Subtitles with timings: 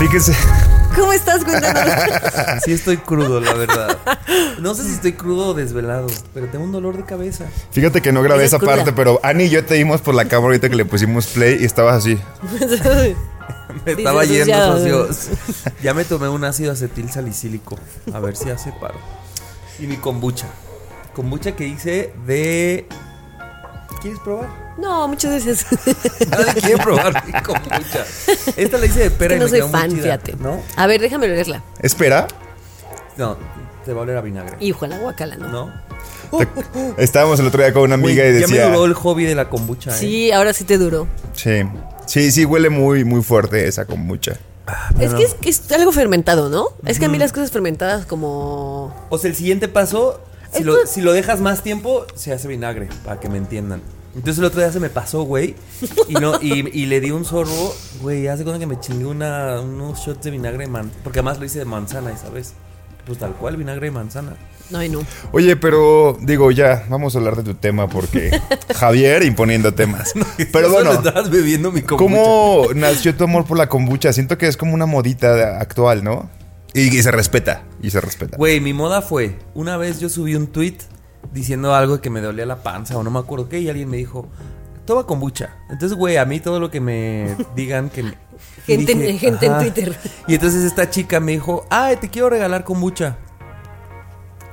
[0.00, 0.34] Fíjese.
[0.96, 1.84] ¿Cómo estás, Cuéntanos.
[2.64, 3.98] Sí estoy crudo, la verdad.
[4.58, 7.44] No sé si estoy crudo o desvelado, pero tengo un dolor de cabeza.
[7.70, 10.24] Fíjate que no grabé Esa esa parte, pero Ani y yo te vimos por la
[10.24, 12.18] cámara ahorita que le pusimos play y estabas así.
[13.84, 15.28] Me estaba yendo, socios.
[15.82, 17.78] Ya me tomé un ácido acetil salicílico.
[18.12, 18.98] A ver si hace paro.
[19.78, 20.46] Y mi kombucha.
[21.14, 22.86] Kombucha que hice de.
[24.00, 24.48] ¿Quieres probar?
[24.78, 25.66] No, muchas veces.
[26.30, 28.04] Nadie quiere probar mi kombucha.
[28.56, 30.36] Esta la hice de pera que y no me soy quedó muy fan, chida, fíjate.
[30.40, 30.62] ¿No?
[30.76, 31.62] A ver, déjame leerla.
[31.80, 32.26] Espera.
[33.16, 33.36] No,
[33.84, 34.56] te va a oler a vinagre.
[34.60, 35.48] Hijo, la guacala, ¿no?
[35.48, 35.72] ¿No?
[36.96, 38.66] Estábamos el otro día con una amiga Güey, y Ya decía.
[38.68, 39.98] me duró el hobby de la kombucha, ¿eh?
[39.98, 41.06] Sí, ahora sí te duró.
[41.34, 41.62] Sí.
[42.06, 44.38] Sí, sí, huele muy, muy fuerte esa kombucha.
[45.00, 46.68] Es que es, que es algo fermentado, ¿no?
[46.86, 48.94] Es que a mí las cosas fermentadas como...
[49.10, 50.20] O sea, el siguiente paso,
[50.52, 53.82] si lo, si lo dejas más tiempo, se hace vinagre, para que me entiendan.
[54.14, 55.54] Entonces el otro día se me pasó, güey,
[56.08, 59.60] y, no, y, y le di un sorbo, güey, hace cuenta que me chingué una,
[59.60, 62.54] unos shots de vinagre, man, porque además lo hice de manzana, ¿sabes?
[63.06, 64.36] Pues tal cual, vinagre de manzana.
[64.70, 65.00] No, ay, no.
[65.32, 68.40] Oye, pero digo, ya, vamos a hablar de tu tema porque
[68.74, 70.14] Javier imponiendo temas.
[70.52, 71.98] Pero bueno, estabas bebiendo mi kombucha.
[71.98, 74.12] ¿cómo nació tu amor por la kombucha?
[74.12, 76.30] Siento que es como una modita actual, ¿no?
[76.74, 78.36] Y, y se respeta, y se respeta.
[78.36, 80.76] Güey, mi moda fue, una vez yo subí un tweet
[81.32, 83.96] diciendo algo que me dolía la panza o no me acuerdo qué y alguien me
[83.96, 84.28] dijo,
[84.86, 85.56] toma kombucha.
[85.70, 88.02] Entonces, güey, a mí todo lo que me digan que...
[88.04, 88.30] me-
[88.66, 89.96] Gente en- gente en Twitter.
[90.26, 93.16] Y entonces esta chica me dijo, ay, te quiero regalar kombucha.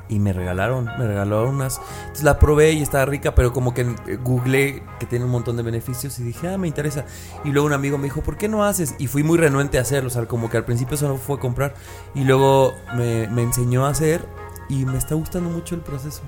[0.09, 1.81] Y me regalaron, me regalaron unas.
[2.01, 3.83] Entonces la probé y estaba rica, pero como que
[4.23, 7.05] googleé que tiene un montón de beneficios y dije, ah, me interesa.
[7.43, 8.95] Y luego un amigo me dijo, ¿por qué no haces?
[8.99, 11.73] Y fui muy renuente a hacerlo, o sea, como que al principio solo fue comprar.
[12.15, 14.25] Y luego me, me enseñó a hacer
[14.69, 16.21] y me está gustando mucho el proceso.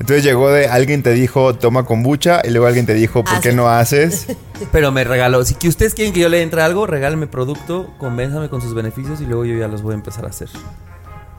[0.00, 3.50] Entonces llegó de alguien te dijo, toma kombucha, y luego alguien te dijo, ¿por qué
[3.50, 4.26] Haz- no haces?
[4.72, 8.48] Pero me regaló, si que ustedes quieren que yo le entre algo, regálenme producto, convénzame
[8.48, 10.48] con sus beneficios y luego yo ya los voy a empezar a hacer.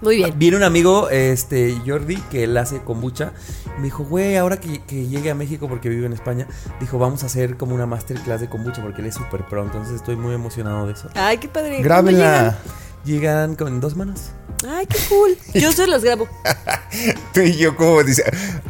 [0.06, 0.34] Muy bien.
[0.38, 3.34] Viene un amigo, este, Jordi, que él hace kombucha.
[3.78, 6.48] Me dijo, güey, ahora que, que llegue a México porque vive en España,
[6.80, 9.64] dijo, vamos a hacer como una masterclass de kombucha porque él es súper pro.
[9.64, 11.10] Entonces estoy muy emocionado de eso.
[11.16, 11.84] Ay, qué padre.
[11.84, 12.58] ¿Cuándo Grábenla.
[13.04, 14.32] Llegan con dos manos.
[14.68, 15.38] Ay, qué cool.
[15.54, 16.28] Yo se los grabo.
[17.34, 18.24] Tú y yo como dice,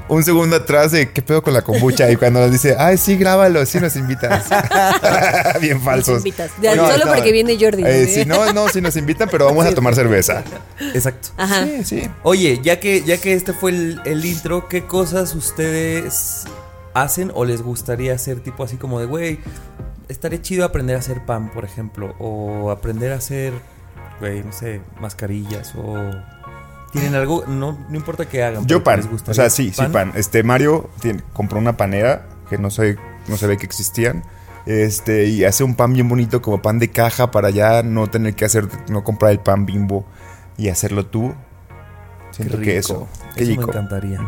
[0.10, 3.16] un segundo atrás de qué pedo con la kombucha y cuando nos dice, ay sí,
[3.18, 4.46] grábalo, sí nos invitas.
[5.62, 6.18] Bien falsos.
[6.18, 6.52] invitas.
[6.60, 7.84] De- solo porque viene Jordi.
[7.86, 8.14] Eh, ¿no?
[8.14, 10.44] sí, no, no, sí nos invitan, pero vamos a tomar cerveza.
[10.94, 11.30] Exacto.
[11.38, 11.66] Ajá.
[11.66, 12.10] Sí, sí.
[12.24, 16.44] Oye, ya que, ya que este fue el, el intro, ¿qué cosas ustedes
[16.94, 18.40] hacen o les gustaría hacer?
[18.42, 19.40] Tipo así como de, güey,
[20.10, 22.16] estaría chido aprender a hacer pan, por ejemplo.
[22.20, 23.54] O aprender a hacer,
[24.20, 26.12] güey, no sé, mascarillas o...
[26.92, 27.44] ¿Tienen algo?
[27.46, 28.66] No, no importa qué hagan.
[28.68, 29.02] Yo pan.
[29.12, 30.14] les O sea, sí, sí, pan.
[30.16, 34.24] Este, Mario tiene- compró una panera que no sé, no se ve que existían.
[34.66, 38.34] Este, y hace un pan bien bonito como pan de caja para ya no tener
[38.36, 40.06] que hacer, no comprar el pan bimbo
[40.58, 41.34] y hacerlo tú.
[42.32, 42.66] Qué Siento rico.
[42.66, 43.08] que eso.
[43.36, 43.70] Qué Eso me rico.
[43.72, 44.20] encantaría.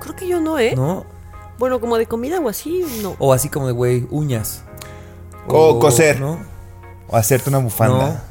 [0.00, 0.72] Creo que yo no, ¿eh?
[0.74, 1.04] ¿No?
[1.58, 3.16] Bueno, como de comida o así, no.
[3.18, 4.62] O así como de, güey, uñas.
[5.46, 6.18] O coser.
[6.20, 6.38] ¿No?
[7.08, 8.06] O hacerte una bufanda.
[8.08, 8.27] No.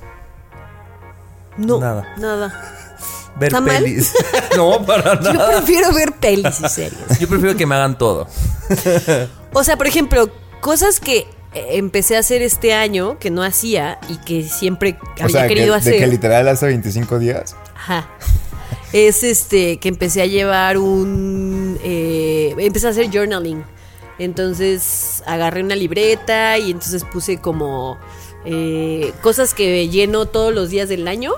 [1.58, 2.14] Nada.
[2.18, 2.74] Nada.
[3.40, 3.84] Ver ¿Está mal?
[3.84, 4.14] pelis.
[4.58, 5.58] no, para Yo nada.
[5.58, 7.20] prefiero ver pelis y series.
[7.20, 8.28] Yo prefiero que me hagan todo.
[9.54, 11.20] O sea, por ejemplo, cosas que
[11.54, 15.74] eh, empecé a hacer este año que no hacía y que siempre había que, querido
[15.74, 15.98] de hacer.
[16.00, 17.56] que literal hace 25 días.
[17.76, 18.08] Ajá.
[18.94, 21.80] Es este que empecé a llevar un.
[21.84, 23.64] eh, empecé a hacer journaling.
[24.20, 27.98] Entonces agarré una libreta y entonces puse como
[28.46, 31.34] eh, cosas que lleno todos los días del año.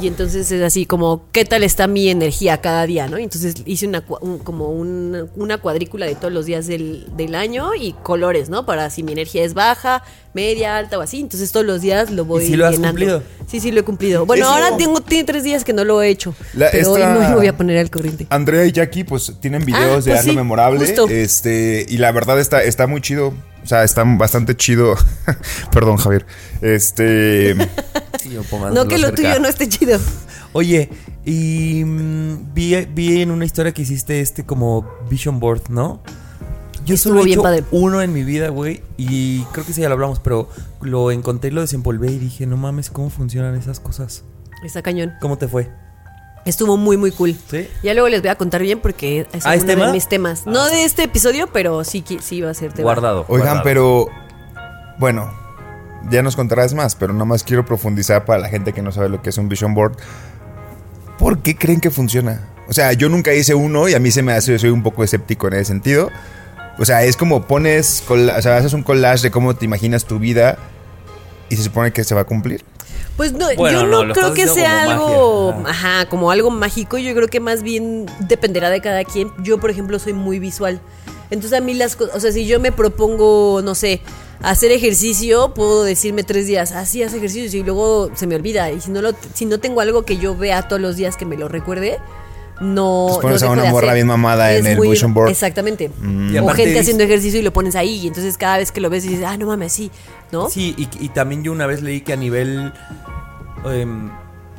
[0.00, 3.18] Y entonces es así como, ¿qué tal está mi energía cada día, no?
[3.18, 7.34] Y entonces hice una, un- como un- una cuadrícula de todos los días del, del
[7.36, 8.66] año y colores, ¿no?
[8.66, 10.02] Para si mi energía es baja,
[10.34, 11.20] media, alta o así.
[11.20, 12.88] Entonces todos los días lo voy sí lo has llenando.
[12.98, 13.22] cumplido?
[13.46, 14.26] Sí, sí, lo he cumplido.
[14.26, 16.34] Bueno, Eso- ahora tengo tiene tres días que no lo he hecho.
[16.54, 18.26] La- pero hoy no me voy a poner al corriente.
[18.30, 20.80] Andrea y Jackie, pues tienen videos Ah, de pues sí, Memorable.
[20.80, 21.06] justo.
[21.08, 23.34] Este, y la verdad está, está muy chido.
[23.62, 24.94] O sea, está bastante chido.
[25.72, 26.26] Perdón, Javier.
[26.60, 27.56] Este.
[28.22, 28.38] Sí,
[28.72, 29.16] No que lo cerca.
[29.16, 29.98] tuyo no esté chido.
[30.52, 30.88] Oye,
[31.24, 36.00] y mm, vi, vi en una historia que hiciste este como vision board, ¿no?
[36.86, 37.64] Yo Estuvo solo he bien hecho padre.
[37.72, 40.48] uno en mi vida, güey, y creo que sí ya lo hablamos, pero
[40.80, 44.22] lo encontré y lo desempolvé y dije, no mames, ¿cómo funcionan esas cosas?
[44.64, 45.14] Está cañón.
[45.20, 45.68] ¿Cómo te fue?
[46.44, 47.36] Estuvo muy, muy cool.
[47.50, 47.68] ¿Sí?
[47.82, 49.86] Ya luego les voy a contar bien porque es ¿Ah, ¿es uno tema?
[49.86, 50.46] de mis temas.
[50.46, 52.84] No de este episodio, pero sí, sí va a ser tema.
[52.84, 53.24] Guardado.
[53.28, 53.64] Oigan, guardado.
[53.64, 54.06] pero.
[54.98, 55.32] Bueno,
[56.10, 59.08] ya nos contarás más, pero nada más quiero profundizar para la gente que no sabe
[59.08, 59.96] lo que es un Vision Board.
[61.18, 62.48] ¿Por qué creen que funciona?
[62.68, 65.04] O sea, yo nunca hice uno y a mí se me hace, soy un poco
[65.04, 66.10] escéptico en ese sentido.
[66.78, 70.18] O sea, es como pones, o sea, haces un collage de cómo te imaginas tu
[70.18, 70.58] vida
[71.48, 72.64] y se supone que se va a cumplir.
[73.16, 76.08] Pues no, Bueno, yo no, no, creo que sea como algo, magia, ajá.
[76.08, 76.98] como algo mágico.
[76.98, 79.30] Yo creo que más bien dependerá de cada quien.
[79.42, 80.80] Yo, por ejemplo, soy muy visual.
[81.30, 84.02] Entonces a mí las cosas, o sea, si yo me propongo, no sé,
[84.42, 88.70] hacer ejercicio, puedo decirme tres días, así haz ejercicio y luego se me olvida.
[88.70, 91.24] Y si no lo, si no tengo algo que yo vea todos los días que
[91.24, 91.98] me lo recuerde,
[92.60, 93.06] no.
[93.08, 95.30] Pues pones no a una morra bien mamada en el vision board.
[95.30, 95.90] Exactamente.
[96.30, 98.00] Y O gente haciendo ejercicio y lo pones ahí.
[98.02, 99.90] Y entonces cada vez que lo ves dices, ah, no mames, sí,
[100.32, 100.48] ¿no?
[100.48, 102.72] Sí, y, y también yo una vez leí que a nivel
[103.66, 104.10] em,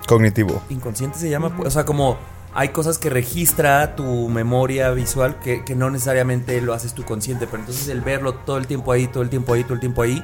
[0.07, 0.61] Cognitivo.
[0.69, 2.17] inconsciente se llama, o sea, como
[2.53, 7.47] hay cosas que registra tu memoria visual que, que no necesariamente lo haces tu consciente,
[7.47, 10.03] pero entonces el verlo todo el tiempo ahí, todo el tiempo ahí, todo el tiempo
[10.03, 10.23] ahí,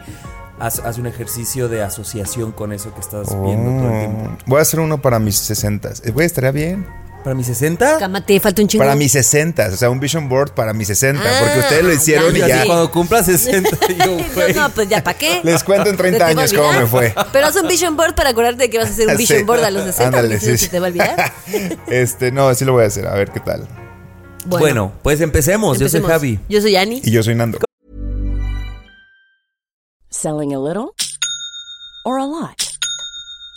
[0.60, 4.30] hace, hace un ejercicio de asociación con eso que estás viendo todo el tiempo.
[4.32, 4.38] Oh.
[4.46, 5.90] Voy a hacer uno para mis 60.
[6.14, 6.86] Güey, estaría bien.
[7.24, 8.82] Para mis 60, Cámate, falta un chingo.
[8.84, 11.92] Para mis 60, o sea, un vision board para mis 60, Ah, porque ustedes lo
[11.94, 12.68] hicieron y ya, sí.
[12.68, 13.70] cuando cumpla 60,
[14.06, 14.54] yo, güey.
[14.54, 15.42] No, pues ya, ¿para qué?
[15.44, 17.14] Les cuento en 30 ¿Se te va a años cómo me fue.
[17.34, 19.44] Pero haz un vision board para acordarte de que vas a hacer un vision Sí.
[19.44, 20.06] board a los 60.
[20.06, 21.34] Ándale, sí, te va a olvidar.
[21.88, 23.68] Este, no, sí lo voy a hacer, a ver qué tal.
[24.46, 25.78] Bueno, pues empecemos.
[25.78, 26.40] Yo soy Javi.
[26.48, 27.02] Yo soy Ani.
[27.04, 27.60] Y yo soy Nando.
[30.10, 30.94] Selling a little
[32.06, 32.56] or a lot?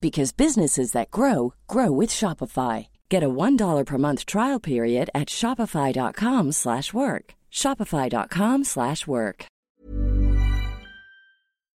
[0.00, 2.88] because businesses that grow grow with Shopify.
[3.08, 7.34] Get a $1 per month trial period at Shopify.com slash work.
[7.52, 9.46] Shopify.com slash work.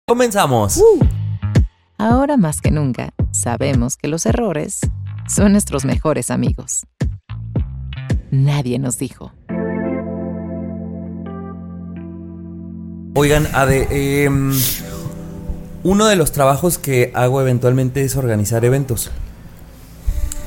[0.09, 0.81] Comenzamos.
[1.97, 4.81] Ahora más que nunca, sabemos que los errores
[5.29, 6.85] son nuestros mejores amigos.
[8.33, 9.33] Nadie nos dijo.
[13.15, 14.53] Oigan, Ade, em,
[15.83, 19.11] uno de los trabajos que hago eventualmente es organizar eventos.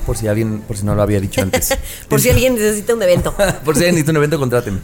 [0.06, 1.78] Por si alguien, por si no lo había dicho antes.
[2.10, 3.34] Por si alguien necesita un evento.
[3.66, 4.80] por si alguien necesita un evento, contráteme.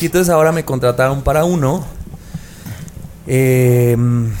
[0.00, 1.84] Y entonces ahora me contrataron para uno.
[3.26, 4.32] em,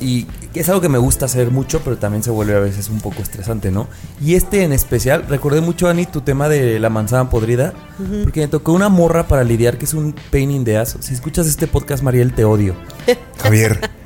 [0.00, 3.00] y es algo que me gusta hacer mucho, pero también se vuelve a veces un
[3.00, 3.88] poco estresante, ¿no?
[4.20, 7.72] Y este en especial, recordé mucho, Ani, tu tema de la manzana podrida,
[8.22, 10.96] porque me tocó una morra para lidiar que es un pain in the ass.
[11.00, 12.74] Si escuchas este podcast, Mariel, te odio.
[13.42, 13.90] Javier,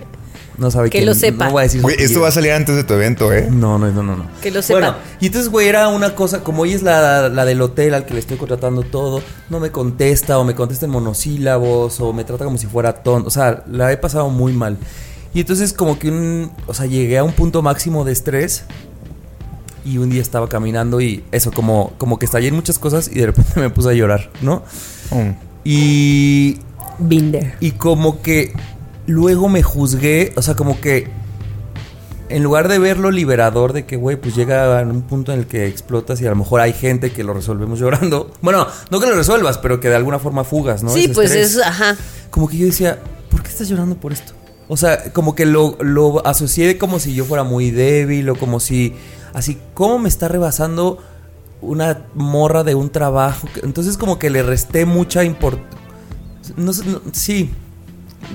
[0.58, 1.46] No sabe Que quién- lo sepa.
[1.46, 2.22] No voy a decir su güey, esto apellido.
[2.22, 3.48] va a salir antes de tu evento, ¿eh?
[3.50, 4.26] No, no, no, no, no.
[4.40, 4.78] Que lo sepa.
[4.80, 8.06] Bueno, y entonces, güey, era una cosa, como ella es la, la del hotel al
[8.06, 9.20] que le estoy contratando todo,
[9.50, 13.28] no me contesta o me contesta en monosílabos o me trata como si fuera tonto.
[13.28, 14.78] O sea, la he pasado muy mal.
[15.34, 18.64] Y entonces como que un, o sea, llegué a un punto máximo de estrés
[19.84, 23.16] y un día estaba caminando y eso, como, como que estallé en muchas cosas y
[23.20, 24.62] de repente me puse a llorar, ¿no?
[25.10, 25.30] Mm.
[25.64, 26.58] Y
[26.98, 27.54] Binder.
[27.60, 28.54] y como que
[29.06, 31.08] luego me juzgué, o sea, como que
[32.28, 35.46] en lugar de verlo liberador de que, güey, pues llega a un punto en el
[35.46, 38.32] que explotas y a lo mejor hay gente que lo resolvemos llorando.
[38.42, 40.90] Bueno, no que lo resuelvas, pero que de alguna forma fugas, ¿no?
[40.90, 41.54] sí, Ese pues estrés.
[41.56, 41.96] es, ajá.
[42.30, 42.98] Como que yo decía,
[43.30, 44.32] ¿por qué estás llorando por esto?
[44.68, 48.58] O sea, como que lo, lo asocié como si yo fuera muy débil o como
[48.58, 48.94] si,
[49.32, 50.98] así, ¿cómo me está rebasando
[51.60, 53.46] una morra de un trabajo?
[53.62, 55.78] Entonces como que le resté mucha importancia.
[56.56, 57.52] No sé, no- sí.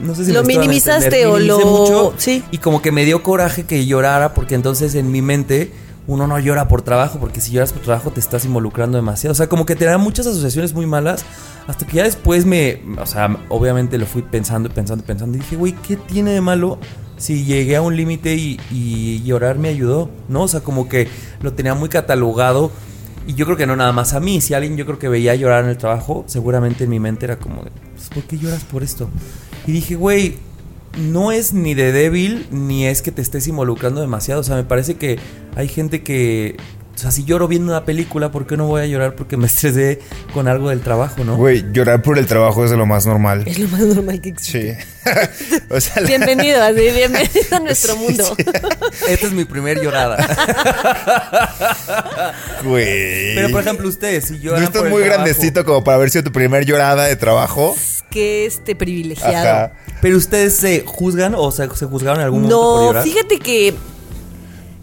[0.01, 2.43] No sé si Lo me minimizaste o lo- mucho sí.
[2.51, 5.71] Y como que me dio coraje que llorara porque entonces en mi mente
[6.07, 9.31] uno no llora por trabajo, porque si lloras por trabajo te estás involucrando demasiado.
[9.31, 11.23] O sea, como que te dan muchas asociaciones muy malas,
[11.67, 15.37] hasta que ya después me, o sea, obviamente lo fui pensando y pensando y pensando,
[15.37, 16.79] y dije, güey, ¿qué tiene de malo?
[17.17, 20.41] Si llegué a un límite y, y llorar me ayudó, ¿no?
[20.41, 21.07] O sea, como que
[21.41, 22.71] lo tenía muy catalogado
[23.27, 24.41] y yo creo que no nada más a mí.
[24.41, 27.37] Si alguien yo creo que veía llorar en el trabajo, seguramente en mi mente era
[27.37, 29.07] como, de, pues, ¿por qué lloras por esto?
[29.65, 30.35] Y dije, güey,
[30.97, 34.41] no es ni de débil, ni es que te estés involucrando demasiado.
[34.41, 35.19] O sea, me parece que
[35.55, 36.57] hay gente que...
[37.01, 39.47] O sea, si lloro viendo una película, ¿por qué no voy a llorar porque me
[39.47, 39.99] estresé
[40.35, 41.35] con algo del trabajo, no?
[41.35, 43.43] Güey, llorar por el trabajo es de lo más normal.
[43.47, 44.77] Es lo más normal que existe.
[44.79, 45.09] Sí.
[45.71, 48.35] o sea, la- Bienvenido, así, bienvenido a nuestro mundo.
[49.09, 50.15] Esta es mi primer llorada.
[52.63, 53.33] güey.
[53.35, 55.95] Pero, por ejemplo, ustedes, si ¿No lloran estás por el muy trabajo- grandecito como para
[55.97, 57.75] haber sido tu primer llorada de trabajo?
[58.11, 59.37] que este privilegiado.
[59.37, 59.71] Ajá.
[60.01, 63.03] Pero ustedes se juzgan o se, se juzgaron en algún momento por No, llorar.
[63.05, 63.73] fíjate que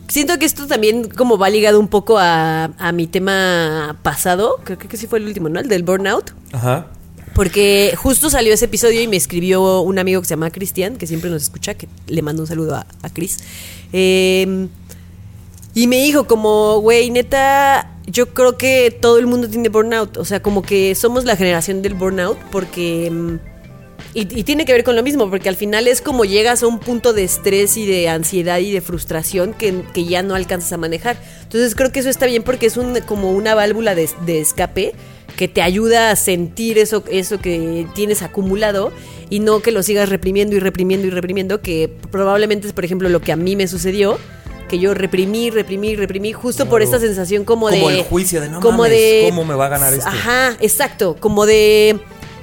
[0.09, 4.79] siento que esto también como va ligado un poco a, a mi tema pasado, creo
[4.79, 5.61] que sí fue el último, ¿no?
[5.61, 6.33] El del burnout.
[6.53, 6.89] Ajá.
[7.35, 11.07] Porque justo salió ese episodio y me escribió un amigo que se llama Cristian, que
[11.07, 13.39] siempre nos escucha, que le mando un saludo a, a Chris.
[13.93, 14.67] Eh,
[15.75, 20.17] y me dijo como, güey, neta, yo creo que todo el mundo tiene burnout.
[20.17, 23.39] O sea, como que somos la generación del burnout porque...
[24.15, 26.67] Y, y tiene que ver con lo mismo, porque al final es como llegas a
[26.67, 30.73] un punto de estrés y de ansiedad y de frustración que, que ya no alcanzas
[30.73, 31.17] a manejar.
[31.43, 34.95] Entonces creo que eso está bien porque es un, como una válvula de, de escape
[35.37, 38.93] que te ayuda a sentir eso, eso que tienes acumulado
[39.31, 43.09] y no que lo sigas reprimiendo y reprimiendo y reprimiendo, que probablemente es, por ejemplo,
[43.09, 44.19] lo que a mí me sucedió.
[44.69, 48.01] Que yo reprimí, reprimí, reprimí, justo por esta sensación como, Como de.
[48.01, 49.27] el juicio de, "No como mames, de.
[49.31, 51.17] ¿cómo me va a ganar esto?" Ajá, exacto.
[51.19, 51.99] Como de.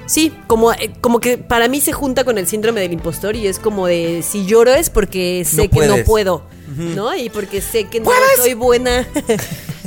[0.06, 3.46] Sí, como, eh, como que para mí se junta con el síndrome del impostor y
[3.46, 6.42] es como de si lloro es porque sé No que no puedo,
[6.76, 7.14] ¿no?
[7.16, 9.06] Y porque sé que no soy buena.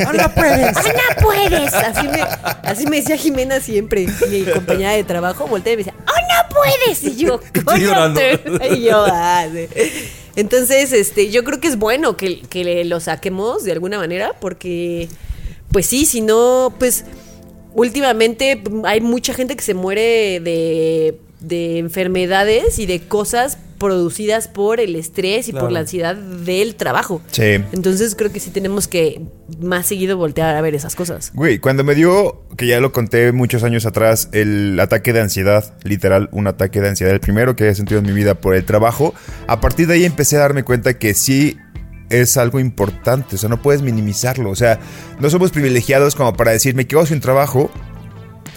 [0.05, 0.77] ¡Ah, no puedes!
[0.77, 1.73] ¡Ah, no puedes!
[1.73, 5.95] Así me, así me decía Jimena siempre, mi compañera de trabajo, voltea y me decía,
[5.99, 7.03] ¡Oh, no puedes!
[7.03, 8.21] Y yo, Estoy llorando.
[8.71, 9.67] Y yo, "Ah, sí".
[10.35, 15.09] Entonces, este, yo creo que es bueno que, que lo saquemos de alguna manera, porque,
[15.71, 17.03] pues sí, si no, pues
[17.73, 24.79] últimamente hay mucha gente que se muere de, de enfermedades y de cosas producidas por
[24.79, 27.21] el estrés y por la ansiedad del trabajo.
[27.31, 27.63] Sí.
[27.71, 29.21] Entonces creo que sí tenemos que
[29.59, 31.31] más seguido voltear a ver esas cosas.
[31.33, 35.73] Güey, cuando me dio, que ya lo conté muchos años atrás, el ataque de ansiedad,
[35.83, 38.65] literal, un ataque de ansiedad, el primero que he sentido en mi vida por el
[38.65, 39.15] trabajo,
[39.47, 41.57] a partir de ahí empecé a darme cuenta que sí
[42.09, 44.79] es algo importante, o sea, no puedes minimizarlo, o sea,
[45.19, 47.69] no somos privilegiados como para decir, me quedo sin trabajo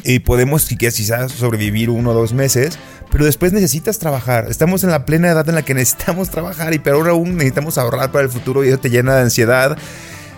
[0.04, 2.78] y podemos quizás sobrevivir uno o dos meses,
[3.10, 4.46] pero después necesitas trabajar.
[4.48, 8.10] Estamos en la plena edad en la que necesitamos trabajar y peor aún necesitamos ahorrar
[8.10, 9.76] para el futuro y eso te llena de ansiedad.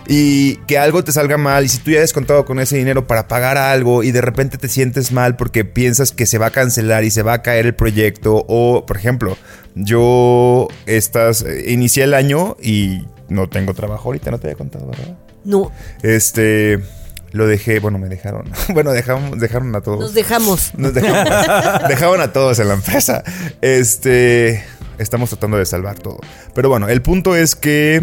[0.07, 3.07] Y que algo te salga mal y si tú ya has contado con ese dinero
[3.07, 6.51] para pagar algo y de repente te sientes mal porque piensas que se va a
[6.51, 9.37] cancelar y se va a caer el proyecto o, por ejemplo,
[9.73, 14.87] yo estas, eh, inicié el año y no tengo trabajo ahorita, no te había contado,
[14.87, 15.17] ¿verdad?
[15.43, 15.71] No,
[16.03, 16.79] Este,
[17.31, 18.49] lo dejé, bueno, me dejaron.
[18.73, 19.99] Bueno, dejaron, dejaron a todos.
[19.99, 20.73] nos dejamos.
[20.75, 23.23] Nos dejaron, dejaban a todos en la empresa.
[23.61, 24.63] Este.
[24.97, 26.19] Estamos tratando de salvar todo.
[26.53, 28.01] Pero bueno, el punto es que.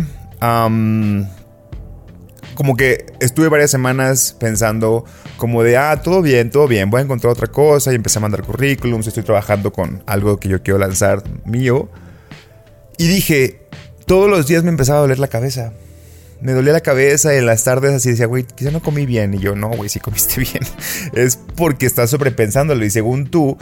[2.55, 5.05] Como que estuve varias semanas pensando
[5.37, 8.23] como de, ah, todo bien, todo bien, voy a encontrar otra cosa y empecé a
[8.23, 11.89] mandar currículums, estoy trabajando con algo que yo quiero lanzar mío.
[12.99, 13.63] Y dije,
[14.07, 15.73] todos los días me empezaba a doler la cabeza.
[16.41, 19.33] Me dolía la cabeza y en las tardes así decía, güey, quizá no comí bien.
[19.35, 20.63] Y yo, no, güey, sí comiste bien.
[21.15, 22.85] es porque estás sobrepensándolo.
[22.85, 23.57] Y según tú,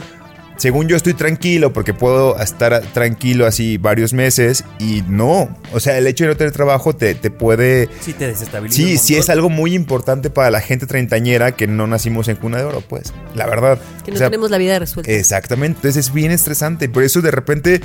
[0.61, 5.57] según yo estoy tranquilo porque puedo estar tranquilo así varios meses y no.
[5.73, 7.89] O sea, el hecho de no tener trabajo te, te puede...
[7.99, 8.77] Sí te desestabiliza.
[8.79, 12.59] Sí, sí es algo muy importante para la gente treintañera que no nacimos en cuna
[12.59, 13.11] de oro, pues.
[13.33, 13.79] La verdad.
[14.05, 15.11] Que no O sea, tenemos la vida resuelta.
[15.11, 16.89] Exactamente, entonces es bien estresante.
[16.89, 17.81] Por eso de repente,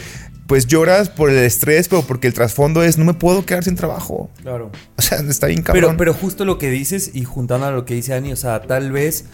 [0.47, 3.77] pues lloras por el estrés, pero porque el trasfondo es no me puedo quedar sin
[3.77, 4.31] trabajo.
[4.43, 4.71] Claro.
[4.97, 5.97] O sea, está bien Pero, cabrón.
[5.97, 8.93] pero justo lo que dices y juntando a lo que dice Ani, o sea, tal
[8.93, 9.25] vez.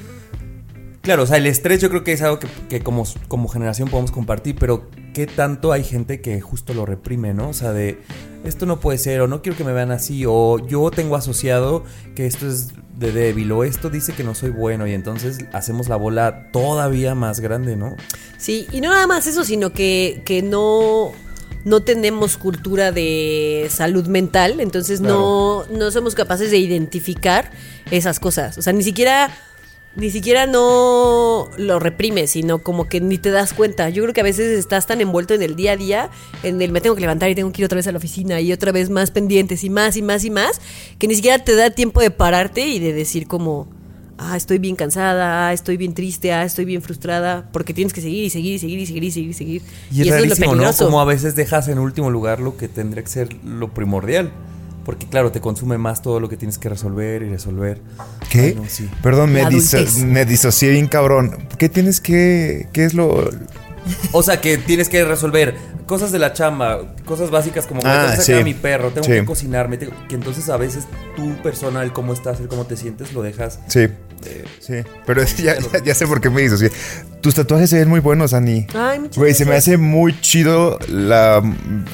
[1.02, 3.88] Claro, o sea, el estrés yo creo que es algo que, que como, como generación
[3.88, 7.49] podemos compartir, pero ¿qué tanto hay gente que justo lo reprime, no?
[7.49, 7.99] O sea, de
[8.44, 11.85] esto no puede ser, o no quiero que me vean así, o yo tengo asociado
[12.14, 12.68] que esto es
[12.99, 17.16] de débil, o esto dice que no soy bueno, y entonces hacemos la bola todavía
[17.16, 17.97] más grande, ¿no?
[18.38, 21.11] Sí, y no nada más eso, sino que, que no,
[21.64, 27.50] no tenemos cultura de salud mental, entonces no, no somos capaces de identificar
[27.90, 28.56] esas cosas.
[28.56, 29.30] O sea, ni siquiera
[29.94, 33.90] ni siquiera no lo reprimes, sino como que ni te das cuenta.
[33.90, 36.11] Yo creo que a veces estás tan envuelto en el día a día,
[36.42, 38.40] en el me tengo que levantar y tengo que ir otra vez a la oficina
[38.40, 40.61] y otra vez más pendientes y más y más y más,
[40.99, 43.68] que ni siquiera te da tiempo de pararte y de decir como,
[44.16, 48.00] ah, estoy bien cansada, ah, estoy bien triste, ah, estoy bien frustrada, porque tienes que
[48.00, 49.62] seguir y seguir y seguir y seguir y seguir y seguir.
[49.92, 50.72] Y es eso rarísimo, ¿no?
[50.72, 54.32] Como a veces dejas en último lugar lo que tendría que ser lo primordial.
[54.85, 57.81] Porque claro, te consume más todo lo que tienes que resolver y resolver.
[58.31, 58.41] ¿Qué?
[58.41, 58.89] Ay, no, sí.
[59.03, 61.37] Perdón, me, diso- me disocié bien cabrón.
[61.59, 62.69] ¿Qué tienes que.?
[62.73, 63.31] ¿Qué es lo.?
[64.12, 68.01] O sea, que tienes que resolver cosas de la chamba, cosas básicas como Ah, tengo
[68.05, 68.33] que sacar sí.
[68.41, 69.12] a mi perro, tengo Sí.
[69.12, 70.85] que cocinarme, tengo- que entonces a veces
[71.17, 73.59] tu persona, el cómo estás, el cómo te sientes, lo dejas.
[73.67, 73.89] Sí.
[74.61, 74.75] Sí.
[75.07, 76.71] Pero es que ya, ya- ya sé por qué me disocié.
[77.21, 78.67] Tus tatuajes se ven muy buenos, Ani.
[78.75, 81.41] Ay, muchas Güey, se me hace muy chido la,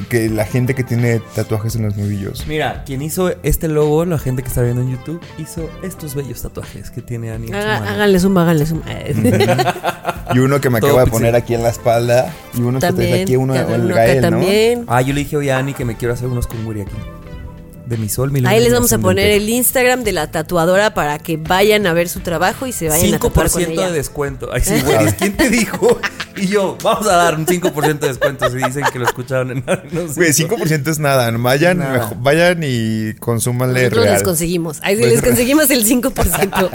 [0.08, 2.46] que la gente que tiene tatuajes en los nudillos.
[2.46, 6.40] Mira, quien hizo este logo, la gente que está viendo en YouTube, hizo estos bellos
[6.40, 7.48] tatuajes que tiene Ani.
[7.48, 7.90] en su Haga- mano.
[7.92, 8.84] háganle suma, háganle suma.
[10.34, 12.32] Y uno que me acaba de poner aquí en la espalda.
[12.54, 13.08] Y uno que también.
[13.10, 14.28] traes aquí, uno cada el uno Gael, ¿no?
[14.30, 14.84] también.
[14.86, 16.92] Ah, yo le dije hoy a Ani que me quiero hacer unos con aquí.
[17.88, 20.92] De mi sol, mi luna Ahí les vamos a poner el Instagram de la tatuadora
[20.92, 23.86] para que vayan a ver su trabajo y se vayan a tatuar con 5% ella.
[23.86, 24.50] de descuento.
[24.52, 25.10] Ay, sí, güey.
[25.12, 25.98] ¿Quién te dijo?
[26.36, 29.64] Y yo, vamos a dar un 5% de descuento si dicen que lo escucharon en
[29.90, 30.14] no sé.
[30.16, 31.30] Güey, 5% es nada.
[31.30, 31.92] Vayan, Nada.
[31.94, 34.78] mejor- vayan y consúmanle Nosotros les conseguimos.
[34.82, 36.70] Ahí sí les conseguimos el 5%.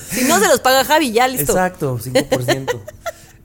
[0.12, 1.52] si no, se los paga Javi, ya listo.
[1.52, 2.80] Exacto, 5%.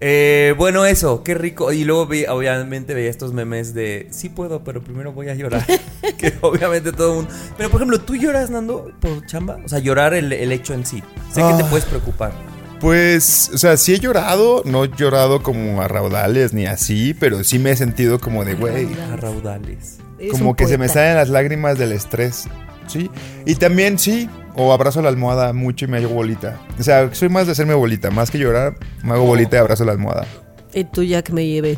[0.05, 1.71] Eh, bueno, eso, qué rico.
[1.71, 5.65] Y luego vi, obviamente veía estos memes de sí puedo, pero primero voy a llorar.
[6.17, 7.31] que obviamente todo el mundo.
[7.57, 9.59] Pero por ejemplo, ¿tú lloras, Nando, por chamba?
[9.63, 11.01] O sea, llorar el, el hecho en sí.
[11.31, 11.67] Sé que te Ah.
[11.69, 12.33] puedes preocupar.
[12.81, 17.41] Pues, o sea, sí he llorado, no he llorado como a raudales ni así, pero
[17.45, 19.99] sí me he sentido como de, güey, A raudales.
[20.31, 22.45] Como que se me salen las lágrimas del estrés,
[22.87, 23.09] ¿sí?
[23.45, 26.59] Y también sí, o abrazo la almohada mucho y me hago bolita.
[26.79, 29.85] O sea, soy más de hacerme bolita, más que llorar, me hago bolita y abrazo
[29.85, 30.25] la almohada.
[30.73, 31.77] Y tú ya que me lleve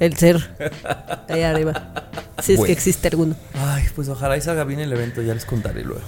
[0.00, 0.56] el ser
[1.28, 1.92] ahí arriba.
[2.42, 2.66] Si es Bueno.
[2.66, 3.34] que existe alguno.
[3.54, 6.00] Ay, pues ojalá y salga bien el evento, ya les contaré luego.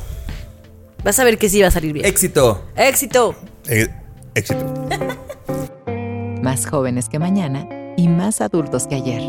[1.04, 2.06] Vas a ver que sí va a salir bien.
[2.06, 2.64] Éxito.
[2.76, 3.34] ¡Éxito!
[3.68, 3.88] Eh,
[4.34, 4.88] éxito.
[6.42, 9.22] Más jóvenes que mañana y más adultos que ayer.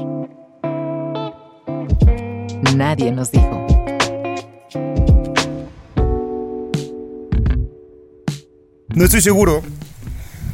[2.75, 3.62] Nadie nos dijo.
[8.93, 9.63] No estoy seguro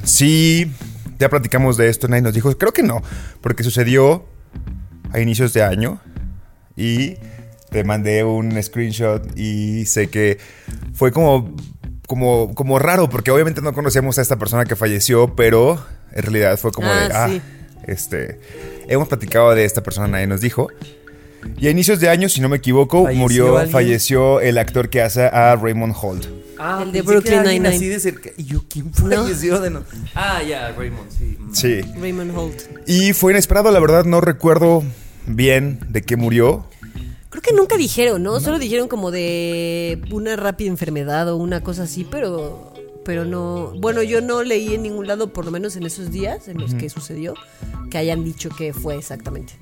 [0.03, 0.71] si
[1.19, 3.01] ya platicamos de esto, nadie nos dijo, creo que no,
[3.41, 4.25] porque sucedió
[5.11, 5.99] a inicios de año
[6.75, 7.15] y
[7.69, 10.37] te mandé un screenshot y sé que
[10.93, 11.55] fue como,
[12.07, 16.57] como, como raro, porque obviamente no conocíamos a esta persona que falleció, pero en realidad
[16.57, 17.41] fue como de, Ah, ah, sí.
[17.85, 18.39] este,
[18.87, 20.69] hemos platicado de esta persona, nadie nos dijo.
[21.57, 23.71] Y a inicios de año, si no me equivoco, ¿Falleció murió, alguien?
[23.71, 26.25] falleció el actor que hace a Raymond Holt.
[26.57, 27.75] Ah, El de Brooklyn era alguien Nine-Nine.
[27.77, 28.29] así de cerca.
[28.37, 29.83] Y yo, ¿quién falleció de no?
[30.15, 31.37] Ah, ya, Raymond, sí.
[31.53, 31.81] Sí.
[31.99, 32.61] Raymond Holt.
[32.87, 34.83] Y fue inesperado, la verdad, no recuerdo
[35.25, 36.65] bien de qué murió.
[37.29, 38.39] Creo que nunca dijeron, ¿no?
[38.39, 42.68] Solo dijeron como de una rápida enfermedad o una cosa así, pero
[43.09, 46.47] pero no, bueno, yo no leí en ningún lado, por lo menos en esos días
[46.47, 47.33] en los que sucedió,
[47.89, 49.53] que hayan dicho que fue exactamente.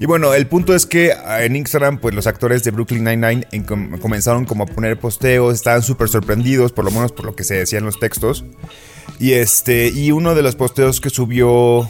[0.00, 3.46] Y bueno, el punto es que ah, en Instagram, pues los actores de Brooklyn Nine-Nine
[3.52, 7.36] en- com- comenzaron como a poner posteos, estaban súper sorprendidos, por lo menos por lo
[7.36, 8.44] que se decía en los textos.
[9.20, 11.88] Y este, y uno de los posteos que subió,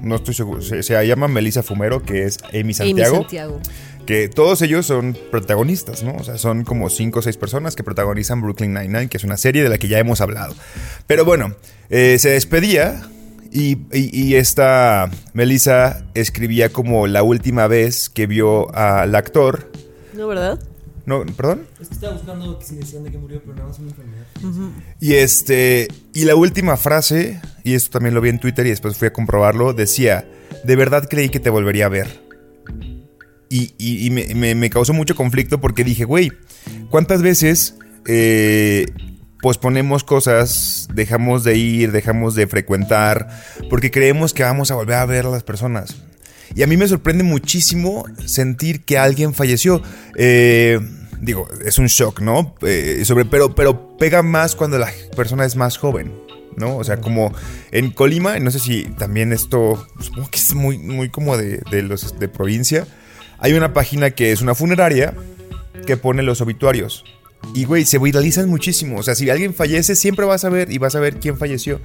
[0.00, 3.16] no estoy seguro, se, se llama Melissa Fumero, que es Amy Santiago.
[3.16, 3.60] Amy Santiago.
[4.08, 6.14] Que todos ellos son protagonistas, ¿no?
[6.16, 9.36] O sea, son como cinco o seis personas que protagonizan Brooklyn Nine-Nine, que es una
[9.36, 10.54] serie de la que ya hemos hablado.
[11.06, 11.54] Pero bueno,
[11.90, 13.02] eh, se despedía
[13.52, 19.70] y, y- y esta Melissa escribía como la última vez que vio al actor.
[20.14, 20.58] ¿No, verdad?
[21.04, 21.66] No, perdón.
[21.78, 24.24] Es que estaba buscando si decían de que murió, pero nada más una enfermedad.
[25.00, 28.96] Y este, y la última frase, y esto también lo vi en Twitter y después
[28.96, 30.26] fui a comprobarlo, decía,
[30.64, 32.26] de verdad creí que te volvería a ver.
[33.50, 36.32] Y, y- me- me causó mucho conflicto porque dije, güey,
[36.90, 38.86] ¿cuántas veces eh,
[39.40, 43.28] posponemos cosas, dejamos de ir, dejamos de frecuentar,
[43.70, 45.96] porque creemos que vamos a volver a ver a las personas?
[46.54, 49.82] Y a mí me sorprende muchísimo sentir que alguien falleció.
[50.16, 50.80] Eh,
[51.20, 52.54] digo, es un shock, ¿no?
[52.62, 56.12] Eh, sobre, pero, pero pega más cuando la persona es más joven,
[56.56, 56.76] ¿no?
[56.76, 57.32] O sea, como
[57.70, 61.82] en Colima, no sé si también esto, supongo que es muy, muy como de, de
[61.82, 62.86] los de provincia.
[63.38, 65.14] Hay una página que es una funeraria
[65.86, 67.04] que pone los obituarios.
[67.54, 68.98] Y, güey, se viralizan muchísimo.
[68.98, 71.80] O sea, si alguien fallece, siempre vas a ver y vas a ver quién falleció.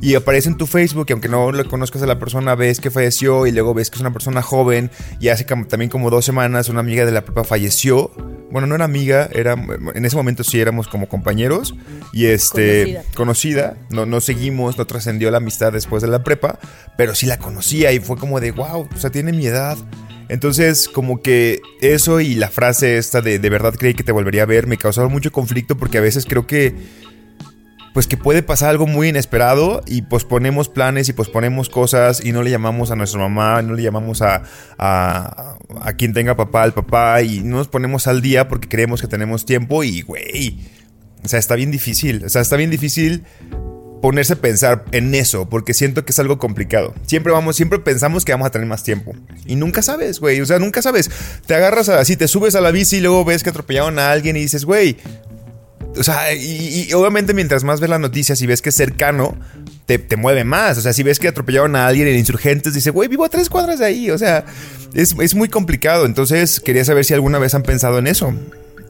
[0.00, 2.90] Y aparece en tu Facebook, y aunque no lo conozcas a la persona, ves que
[2.90, 4.90] falleció y luego ves que es una persona joven.
[5.20, 8.10] Y hace también como dos semanas una amiga de la prepa falleció
[8.54, 9.54] bueno, no era amiga, era,
[9.94, 11.74] en ese momento sí éramos como compañeros
[12.12, 13.14] y este, Conocida.
[13.16, 16.60] conocida, no, no seguimos, no trascendió la amistad después de la prepa,
[16.96, 19.76] pero sí la conocía y fue como de, wow, o sea, tiene mi edad.
[20.28, 24.44] Entonces, como que eso y la frase esta de de verdad creí que te volvería
[24.44, 26.74] a ver me causaron mucho conflicto porque a veces creo que
[27.92, 32.42] pues que puede pasar algo muy inesperado y posponemos planes y posponemos cosas y no
[32.42, 34.42] le llamamos a nuestra mamá, no le llamamos a,
[34.78, 39.00] a, a quien tenga papá, al papá y no nos ponemos al día porque creemos
[39.00, 40.58] que tenemos tiempo y güey,
[41.22, 43.22] o sea, está bien difícil, o sea, está bien difícil
[44.04, 46.92] ponerse a pensar en eso porque siento que es algo complicado.
[47.06, 49.14] Siempre vamos, siempre pensamos que vamos a tener más tiempo
[49.46, 51.10] y nunca sabes, güey, o sea, nunca sabes.
[51.46, 54.36] Te agarras así, te subes a la bici y luego ves que atropellaron a alguien
[54.36, 54.98] y dices, güey,
[55.96, 59.38] o sea, y, obviamente mientras más ves las noticias y ves que es cercano,
[59.86, 60.76] te, te mueve más.
[60.76, 63.48] O sea, si ves que atropellaron a alguien en insurgentes, dice, güey, vivo a tres
[63.48, 64.10] cuadras de ahí.
[64.10, 64.44] O sea,
[64.92, 66.04] es, es muy complicado.
[66.04, 68.34] Entonces, quería saber si alguna vez han pensado en eso.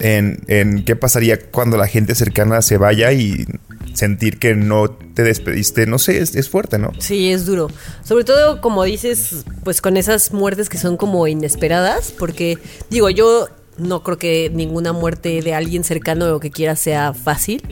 [0.00, 3.46] En, en qué pasaría cuando la gente cercana se vaya y
[3.94, 5.87] sentir que no te despediste.
[5.87, 6.92] No sé, es, es fuerte, ¿no?
[6.98, 7.68] Sí, es duro.
[8.04, 12.59] Sobre todo, como dices, pues con esas muertes que son como inesperadas, porque
[12.90, 17.62] digo, yo no creo que ninguna muerte de alguien cercano o que quiera sea fácil,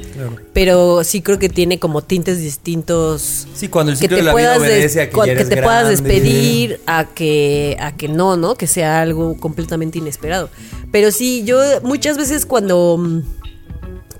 [0.52, 3.46] pero sí creo que tiene como tintes distintos.
[3.54, 5.30] Sí, cuando el que ciclo te de la vida puedas, obedece a que ya que
[5.30, 8.56] eres te puedas despedir a que a que no, ¿no?
[8.56, 10.50] Que sea algo completamente inesperado.
[10.90, 13.41] Pero sí, yo muchas veces cuando mm,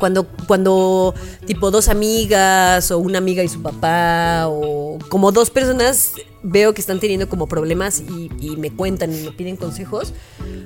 [0.03, 1.15] cuando, cuando
[1.47, 6.81] tipo dos amigas o una amiga y su papá o como dos personas veo que
[6.81, 10.13] están teniendo como problemas y, y me cuentan y me piden consejos,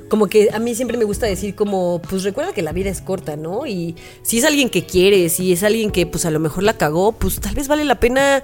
[0.09, 3.03] como que a mí siempre me gusta decir como, pues recuerda que la vida es
[3.03, 3.67] corta, ¿no?
[3.67, 6.79] Y si es alguien que quieres, si es alguien que pues a lo mejor la
[6.79, 8.43] cagó, pues tal vez vale la pena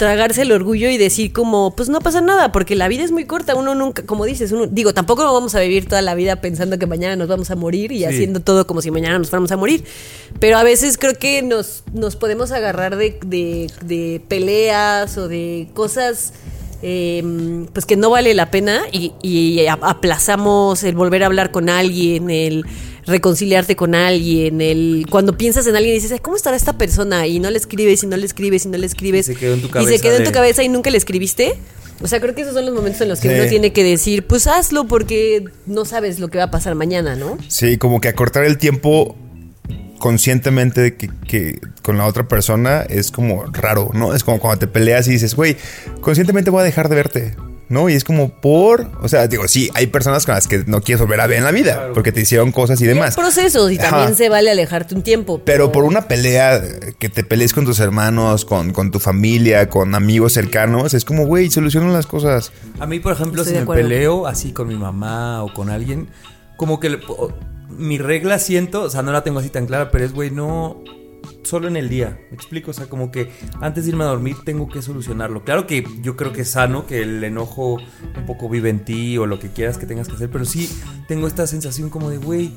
[0.00, 3.26] tragarse el orgullo y decir como, pues no pasa nada, porque la vida es muy
[3.26, 6.78] corta, uno nunca, como dices, uno, digo, tampoco vamos a vivir toda la vida pensando
[6.78, 8.04] que mañana nos vamos a morir y Sí.
[8.06, 9.84] haciendo todo como si mañana nos fuéramos a morir,
[10.40, 15.68] pero a veces creo que nos, nos podemos agarrar de, de- de peleas o de
[15.74, 16.32] cosas...
[16.82, 17.22] eh,
[17.74, 22.30] pues que no vale la pena y, y aplazamos el volver a hablar con alguien,
[22.30, 22.64] el
[23.10, 27.26] reconciliarte con alguien, el cuando piensas en alguien y dices, "Ay, ¿cómo estará esta persona?
[27.26, 29.28] Y no le escribes y no le escribes y no le escribes.
[29.28, 30.96] Y se quedó en tu Y se cabeza quedó en tu cabeza y nunca le
[30.98, 31.54] escribiste.
[32.02, 33.34] O sea, creo que esos son los momentos en los que Sí.
[33.38, 37.14] uno tiene que decir, pues hazlo porque no sabes lo que va a pasar mañana,
[37.14, 37.36] ¿no?
[37.48, 39.16] Sí, como que acortar el tiempo
[39.98, 44.14] conscientemente de que, que con la otra persona es como raro, ¿no?
[44.14, 45.56] Es como cuando te peleas y dices, güey,
[46.00, 47.34] conscientemente voy a dejar de verte,
[47.70, 47.88] ¿no?
[47.88, 51.00] Y es como por, o sea, digo, sí, hay personas con las que no quieres
[51.00, 53.16] volver a ver en la vida porque te hicieron cosas y demás.
[53.16, 55.40] Hay procesos y también se vale alejarte un tiempo.
[55.44, 56.60] Pero por una pelea,
[56.98, 61.24] que te pelees con tus hermanos, con, con tu familia, con amigos cercanos, es como,
[61.24, 62.52] güey, solucionan las cosas.
[62.78, 63.82] A mí, por ejemplo, Estoy si me acuerdo.
[63.84, 66.08] peleo así con mi mamá o con alguien,
[66.56, 67.32] como que le- o-
[67.70, 70.82] mi regla siento, o sea, no la tengo así tan clara, pero es, güey, no
[71.42, 72.20] solo en el día.
[72.30, 72.70] ¿Me explico?
[72.70, 75.44] O sea, como que antes de irme a dormir tengo que solucionarlo.
[75.44, 79.18] Claro que yo creo que es sano, que el enojo un poco vive en ti
[79.18, 80.70] o lo que quieras que tengas que hacer, pero sí
[81.08, 82.52] tengo esta sensación como de, güey,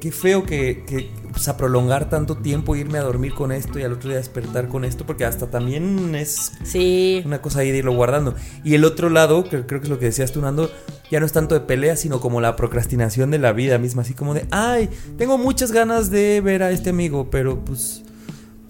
[0.00, 3.82] qué feo que, que o sea, prolongar tanto tiempo, irme a dormir con esto y
[3.82, 7.22] al otro día despertar con esto, porque hasta también es Sí.
[7.24, 8.34] una cosa ahí de irlo guardando.
[8.64, 10.70] Y el otro lado, que creo que es lo que decías tú, Nando,
[11.10, 14.02] ya no es tanto de pelea, sino como la procrastinación de la vida misma.
[14.02, 18.02] Así como de, ay, tengo muchas ganas de ver a este amigo, pero pues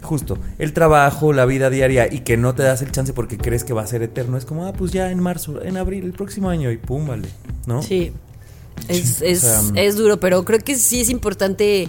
[0.03, 3.65] justo, el trabajo, la vida diaria y que no te das el chance porque crees
[3.65, 4.37] que va a ser eterno.
[4.37, 7.29] Es como, ah, pues ya en marzo, en abril, el próximo año y pum, vale,
[7.67, 7.83] ¿no?
[7.83, 8.13] Sí.
[8.87, 11.89] Es, es, o sea, es duro, pero creo que sí es importante,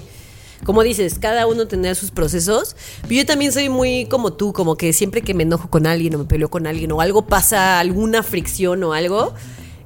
[0.65, 2.75] como dices, cada uno tener sus procesos.
[3.09, 6.19] Yo también soy muy como tú, como que siempre que me enojo con alguien o
[6.19, 9.33] me peleo con alguien o algo pasa, alguna fricción o algo.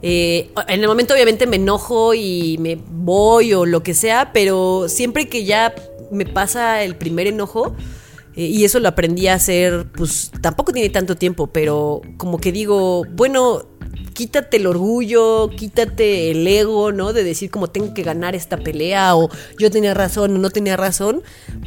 [0.01, 4.87] eh, en el momento obviamente me enojo y me voy o lo que sea, pero
[4.89, 5.73] siempre que ya
[6.11, 7.75] me pasa el primer enojo,
[8.35, 12.51] eh, y eso lo aprendí a hacer, pues tampoco tiene tanto tiempo, pero como que
[12.51, 13.65] digo, bueno,
[14.13, 17.13] quítate el orgullo, quítate el ego, ¿no?
[17.13, 20.77] De decir como tengo que ganar esta pelea o yo tenía razón o no tenía
[20.77, 21.21] razón,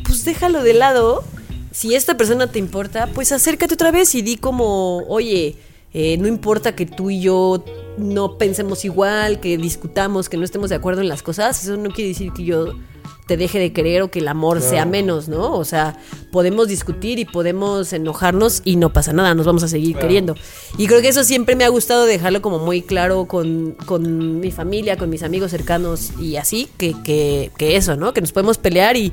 [0.04, 1.24] pues déjalo de lado.
[1.72, 5.56] Si esta persona te importa, pues acércate otra vez y di como, oye,
[5.92, 7.64] eh, no importa que tú y yo
[7.98, 11.90] no pensemos igual, que discutamos, que no estemos de acuerdo en las cosas, eso no
[11.90, 12.74] quiere decir que yo
[13.26, 15.52] te deje de querer o que el amor sea menos, ¿no?
[15.54, 15.98] O sea,
[16.30, 20.36] podemos discutir y podemos enojarnos y no pasa nada, nos vamos a seguir queriendo.
[20.78, 24.52] Y creo que eso siempre me ha gustado dejarlo como muy claro con, con mi
[24.52, 28.12] familia, con mis amigos cercanos y así, que, que, que eso, ¿no?
[28.12, 29.12] Que nos podemos pelear y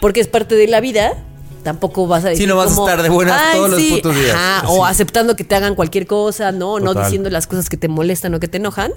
[0.00, 1.24] porque es parte de la vida.
[1.62, 2.42] Tampoco vas a decir.
[2.42, 4.34] Sí, no vas a estar de buenas "Ay, todos los sí", putos días.
[4.34, 4.68] ajá.
[4.68, 6.80] O aceptando que te hagan cualquier cosa, ¿no?
[6.80, 8.92] No diciendo las cosas que te molestan o que te enojan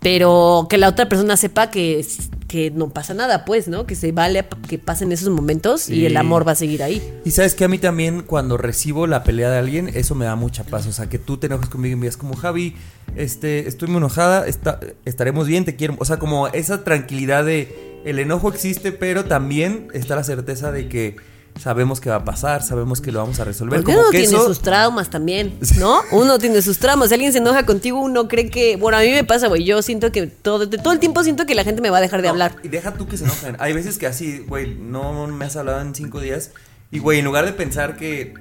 [0.00, 2.06] pero que la otra persona sepa que,
[2.46, 3.86] que no pasa nada, pues, ¿no?
[3.86, 5.94] Que se vale que pasen esos momentos Sí.
[5.96, 7.02] y el amor va a seguir ahí.
[7.24, 10.36] Y sabes que a mí también cuando recibo la pelea de alguien, eso me da
[10.36, 10.86] mucha paz.
[10.86, 12.76] O sea, que tú te enojes conmigo y me digas como, Javi,
[13.16, 15.96] este, estoy muy enojada, está- estaremos bien, te quiero.
[15.98, 20.88] O sea, como esa tranquilidad de el enojo existe, pero también está la certeza de
[20.88, 21.16] que
[21.60, 23.80] sabemos que va a pasar, sabemos que lo vamos a resolver.
[23.80, 26.00] Porque Como uno que tiene eso- sus traumas también, ¿no?
[26.12, 27.08] Uno tiene sus traumas.
[27.08, 28.76] Si alguien se enoja contigo, uno cree que.
[28.76, 29.64] Bueno, a mí me pasa, güey.
[29.64, 32.20] Yo siento que todo, todo el tiempo siento que la gente me va a dejar
[32.22, 32.56] de No, hablar.
[32.62, 33.56] Y deja tú que se enojen.
[33.58, 36.50] Hay veces que así, güey, no me has hablado en cinco días.
[36.90, 38.34] Y, güey, en lugar de pensar que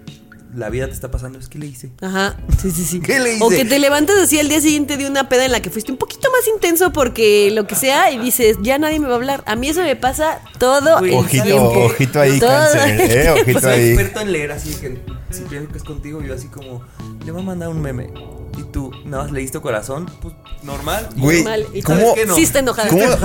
[0.55, 1.91] la vida te está pasando, es que le hice.
[2.01, 2.99] Ajá, sí, sí, sí.
[2.99, 3.43] ¿Qué le hice?
[3.43, 5.91] O que te levantas así al día siguiente de una peda en la que fuiste
[5.91, 9.17] un poquito más intenso porque lo que sea y dices, ya nadie me va a
[9.17, 9.43] hablar.
[9.45, 11.69] A mí eso me pasa todo Güey, el Ojito, tiempo.
[11.85, 12.89] ojito ahí, Todo cáncer.
[12.89, 13.41] el Eh, tiempo.
[13.41, 13.87] ojito Soy ahí.
[13.89, 16.81] experto en leer, así que si pienso que es contigo, yo así como,
[17.25, 18.09] le voy a mandar un meme.
[18.57, 21.07] Y tú, nada más leíste corazón, pues normal.
[21.15, 21.67] Güey, Normal.
[21.73, 22.35] ¿Y ¿cómo- no?
[22.35, 22.89] Sí está enojada.
[22.89, 23.03] ¿Cómo?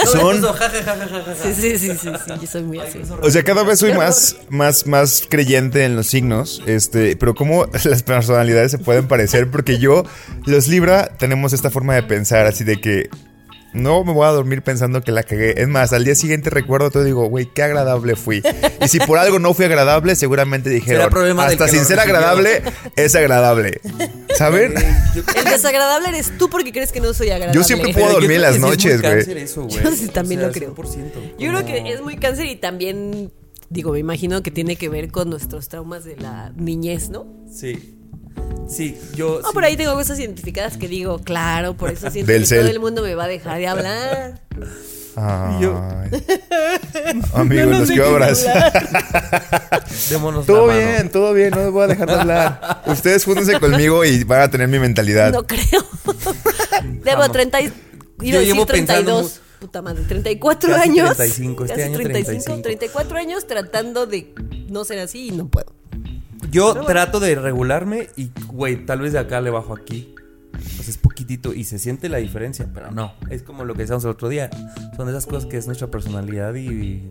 [0.00, 1.34] No, Son- ja, ja, ja, ja, ja, ja.
[1.42, 3.00] Sí, sí, sí, sí, sí, yo soy muy así.
[3.20, 7.66] O sea, cada vez soy más, más, más creyente en los signos, este, pero cómo
[7.84, 10.04] las personalidades se pueden parecer, porque yo,
[10.46, 13.10] los Libra, tenemos esta forma de pensar, así de que
[13.72, 15.60] no me voy a dormir pensando que la cagué.
[15.60, 18.42] Es más, al día siguiente recuerdo todo y digo, güey, qué agradable fui.
[18.82, 22.16] Y si por algo no fui agradable, seguramente dijeron, problema hasta que sin ser recibió".
[22.16, 22.62] agradable,
[22.96, 23.80] es agradable.
[24.36, 24.74] ¿Saben?
[25.14, 27.54] Yo, El desagradable eres tú porque crees que no soy agradable.
[27.58, 29.12] Yo siempre puedo dormir las noches, güey.
[29.14, 29.80] cáncer eso, güey.
[29.84, 30.74] Yo sí también O sea, lo creo.
[30.74, 31.36] 100%.
[31.38, 33.32] Yo creo que es muy cáncer y también,
[33.68, 37.26] digo, me imagino que tiene que ver con nuestros traumas de la niñez, ¿no?
[37.52, 37.96] Sí.
[38.68, 39.40] Sí, yo.
[39.42, 39.54] No, sí.
[39.54, 42.60] por ahí tengo cosas identificadas que digo, claro, por eso siento Del que cel.
[42.60, 44.40] todo el mundo me va a dejar de hablar.
[45.16, 45.60] Ay.
[45.62, 45.76] Yo-
[47.34, 48.88] Amigos, No los sé abrazar.
[50.10, 50.86] Démonos Todo la mano.
[50.88, 52.82] bien, todo bien, no les voy a dejar de hablar.
[52.86, 55.32] Ustedes júntense conmigo y van a tener mi mentalidad.
[55.32, 55.84] No creo.
[57.04, 57.32] Debo Vamos.
[57.32, 57.72] 30 y- iba
[58.20, 59.40] Yo a decir llevo pensando 32.
[59.60, 61.16] Puta madre, 34 Casi años.
[61.16, 62.62] 35, este casi año 35.
[62.62, 64.32] 34 años tratando de
[64.70, 65.74] no ser así y no puedo.
[66.50, 70.14] Yo trato de regularme y, güey, tal vez de acá le bajo aquí.
[70.76, 73.12] Pues es poquitito y se siente la diferencia, pero no.
[73.30, 74.50] Es como lo que decíamos el otro día.
[74.96, 77.10] Son esas cosas que es nuestra personalidad y.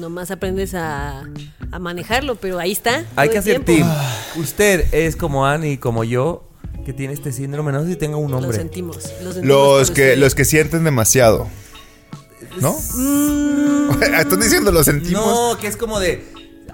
[0.00, 1.24] Nomás aprendes a,
[1.70, 3.04] a manejarlo, pero ahí está.
[3.16, 3.88] Hay que hacer team.
[4.36, 6.48] Usted es como Annie y como yo,
[6.86, 7.72] que tiene este síndrome.
[7.72, 8.56] No sé si tenga un Lo nombre.
[8.56, 8.96] sentimos.
[9.22, 11.48] Lo sentimos Los que, los que sienten demasiado.
[12.60, 12.76] ¿No?
[14.00, 15.24] Están diciendo lo sentimos.
[15.24, 16.24] No, que es como de.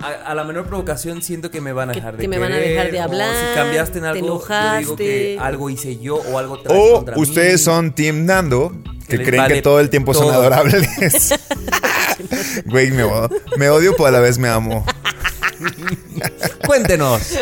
[0.01, 2.39] A, a la menor provocación siento que me van a Que- dejar de que me
[2.39, 5.71] van a dejar de o hablar, si cambiaste en te algo, yo digo que algo
[5.71, 7.23] hice yo o algo traes O contra mí.
[7.23, 8.73] ustedes son Team Nando,
[9.09, 10.89] que creen vale que todo el tiempo son adorables.
[12.67, 13.05] Güey, me,
[13.71, 14.85] odio, pero a la vez me amo.
[16.67, 17.39] Cuéntenos.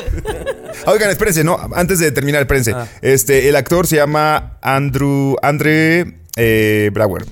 [0.87, 2.73] Oigan, espérense, no, antes de terminar, espérense.
[2.75, 2.87] Ah.
[3.03, 7.25] Este, el actor se llama Andrew, Andre eh, Brower,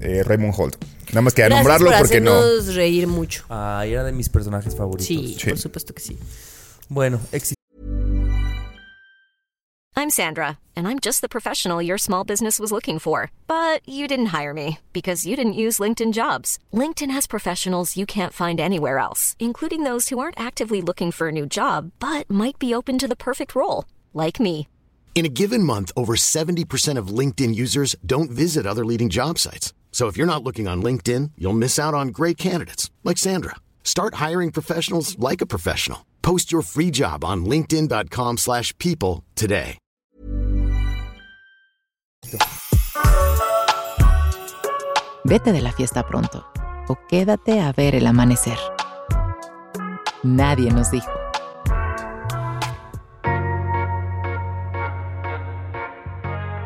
[0.00, 0.76] eh, Raymond Holt.
[1.14, 2.32] Nada más que Gracias nombrarlo por porque no.
[2.32, 3.44] hacernos reír mucho.
[3.48, 5.06] Ay, era de mis personajes favoritos.
[5.06, 5.48] Sí, Sí.
[5.48, 6.18] por supuesto que sí.
[6.88, 7.20] Bueno.
[9.96, 13.30] I'm Sandra, and I'm just the professional your small business was looking for.
[13.46, 16.58] But you didn't hire me because you didn't use LinkedIn jobs.
[16.72, 21.28] LinkedIn has professionals you can't find anywhere else, including those who aren't actively looking for
[21.28, 24.66] a new job but might be open to the perfect role, like me.
[25.14, 29.72] In a given month, over 70% of LinkedIn users don't visit other leading job sites.
[29.94, 33.54] So if you're not looking on LinkedIn, you'll miss out on great candidates like Sandra.
[33.84, 36.04] Start hiring professionals like a professional.
[36.20, 39.78] Post your free job on linkedin.com/people today.
[45.24, 46.44] Vete de la fiesta pronto
[46.88, 48.58] o quédate a ver el amanecer.
[50.24, 51.23] Nadie nos dijo.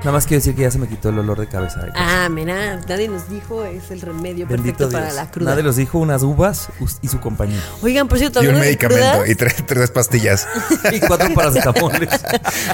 [0.08, 1.80] Nada más quiero decir que ya se me quitó el olor de cabeza.
[1.80, 1.92] de.
[1.94, 5.00] Ah, mira, nadie nos dijo, es el remedio Bendito perfecto Dios.
[5.00, 5.50] para la cruda.
[5.50, 6.70] Nadie los dijo unas uvas
[7.02, 7.60] y su compañía.
[7.82, 10.48] Oigan, por cierto, Y un medicamento crudas, y tres, tres pastillas.
[10.94, 12.08] y cuatro paracetamoles.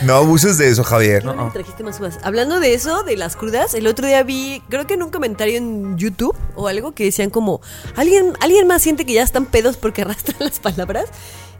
[0.02, 1.24] No abuses de eso, Javier.
[1.24, 2.20] No, no trajiste más uvas.
[2.22, 5.58] Hablando de eso, de las crudas, el otro día vi, creo que en un comentario
[5.58, 7.60] en YouTube o algo que decían como,
[7.96, 11.06] ¿alguien, alguien más siente que ya están pedos porque arrastran las palabras?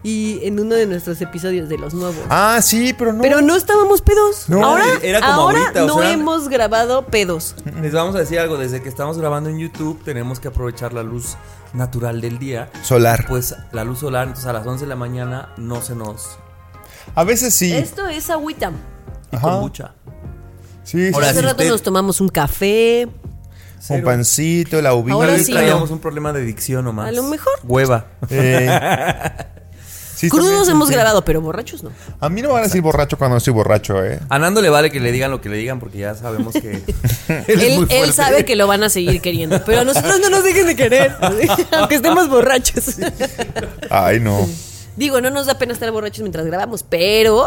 [0.04, 2.18] Y en uno de nuestros episodios de los nuevos.
[2.28, 3.22] Ah, sí, pero no.
[3.22, 4.48] Pero no estábamos pedos.
[4.48, 4.62] No.
[4.64, 7.54] ahora Era como ahora ahorita, o no sea, hemos grabado pedos.
[7.80, 8.58] Les vamos a decir algo.
[8.58, 11.36] Desde que estamos grabando en YouTube, tenemos que aprovechar la luz
[11.72, 12.70] natural del día.
[12.82, 13.24] Solar.
[13.26, 16.36] Pues la luz solar, entonces a las 11 de la mañana no se nos.
[17.14, 17.72] A veces sí.
[17.72, 18.72] Esto es agüita.
[19.32, 19.52] Y Ajá.
[19.52, 19.94] con mucha.
[20.82, 21.14] Sí, sí.
[21.14, 23.06] Ahora, Hace si rato usted- nos tomamos un café.
[23.06, 24.04] Un Cero.
[24.04, 25.14] pancito, la uvita.
[25.14, 25.52] Ahora sí.
[25.52, 27.08] traíamos un problema de dicción nomás.
[27.08, 27.52] A lo mejor.
[27.64, 28.06] Hueva.
[28.30, 28.68] Eh,
[30.14, 30.94] Sí, Crudos hemos sí.
[30.94, 31.90] grabado, pero borrachos no.
[32.20, 34.20] A mí no me van a decir borracho cuando estoy borracho, ¿eh?
[34.28, 36.70] A Nando le vale que le digan lo que le digan porque ya sabemos que
[37.28, 38.12] él, es Él, muy él fuerte.
[38.12, 41.16] sabe que lo van a seguir queriendo, pero a nosotros no nos dejen de querer,
[41.72, 42.96] aunque estemos borrachos.
[43.90, 44.46] Ay, no.
[44.96, 47.46] Digo, no nos da pena estar borrachos mientras grabamos, pero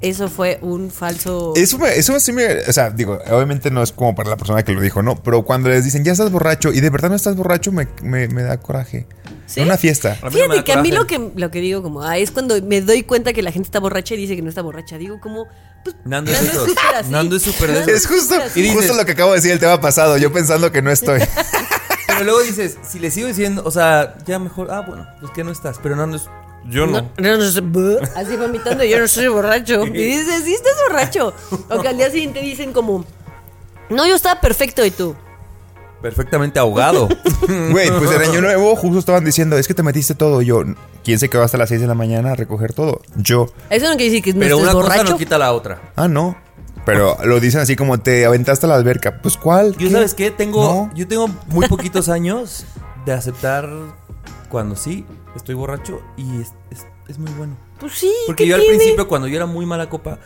[0.00, 1.52] eso fue un falso.
[1.56, 2.46] Eso, eso sí me.
[2.68, 5.16] O sea, digo, obviamente no es como para la persona que lo dijo, ¿no?
[5.22, 8.28] Pero cuando les dicen, ya estás borracho y de verdad no estás borracho, me, me-
[8.28, 9.06] me da coraje.
[9.46, 9.60] ¿Sí?
[9.60, 10.18] En una fiesta.
[10.22, 12.80] No Fíjate que a mí lo que, lo que digo como, ah, es cuando me
[12.80, 14.98] doy cuenta que la gente está borracha y dice que no está borracha.
[14.98, 15.46] Digo como,
[15.84, 17.10] pues, Nando es súper así.
[17.10, 17.70] Nando es súper.
[17.88, 18.34] Es justo.
[18.56, 20.18] Y dices- justo lo que acabo de decir el tema pasado.
[20.18, 21.20] Yo pensando que no estoy.
[22.08, 25.44] Pero luego dices, si le sigo diciendo, o sea, ya mejor, ah, bueno, pues que
[25.44, 25.78] no estás.
[25.82, 26.24] Pero Nando es.
[26.68, 27.10] Yo no.
[27.18, 29.84] No, no buh, así vomitando, yo no soy borracho.
[29.86, 31.32] Y dices, sí, estás borracho.
[31.70, 33.04] O que al día siguiente dicen como,
[33.90, 35.14] no, yo estaba perfecto y tú.
[36.02, 37.08] Perfectamente ahogado.
[37.70, 40.42] Güey, pues en Año Nuevo justo estaban diciendo, es que te metiste todo.
[40.42, 40.62] Y yo,
[41.04, 43.00] ¿quién se quedó hasta las 6 de la mañana a recoger todo?
[43.16, 43.46] Yo.
[43.70, 45.12] Eso no quiere decir que no Pero estés una cosa borracho.
[45.12, 45.80] no quita la otra.
[45.96, 46.36] Ah, no.
[46.84, 49.20] Pero lo dicen así como te aventaste a la alberca.
[49.20, 49.72] Pues ¿cuál?
[49.72, 49.90] Yo ¿Qué?
[49.90, 50.90] sabes qué, tengo, No.
[50.94, 52.64] yo tengo muy poquitos años
[53.04, 53.68] de aceptar
[54.48, 55.04] cuando sí
[55.36, 57.56] estoy borracho y es, es- es muy bueno.
[57.78, 58.76] Pues sí, Porque ¿qué yo al tiene?
[58.78, 60.18] principio cuando yo era muy mala copa,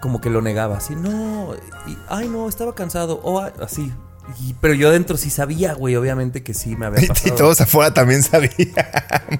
[0.00, 1.54] como que lo negaba, así, no,
[1.86, 3.92] y, ay no, estaba cansado, o ay", así.
[4.40, 7.28] Y- pero yo adentro sí sabía, güey, obviamente que sí me había Y, pasado.
[7.34, 8.52] y todos afuera también sabían.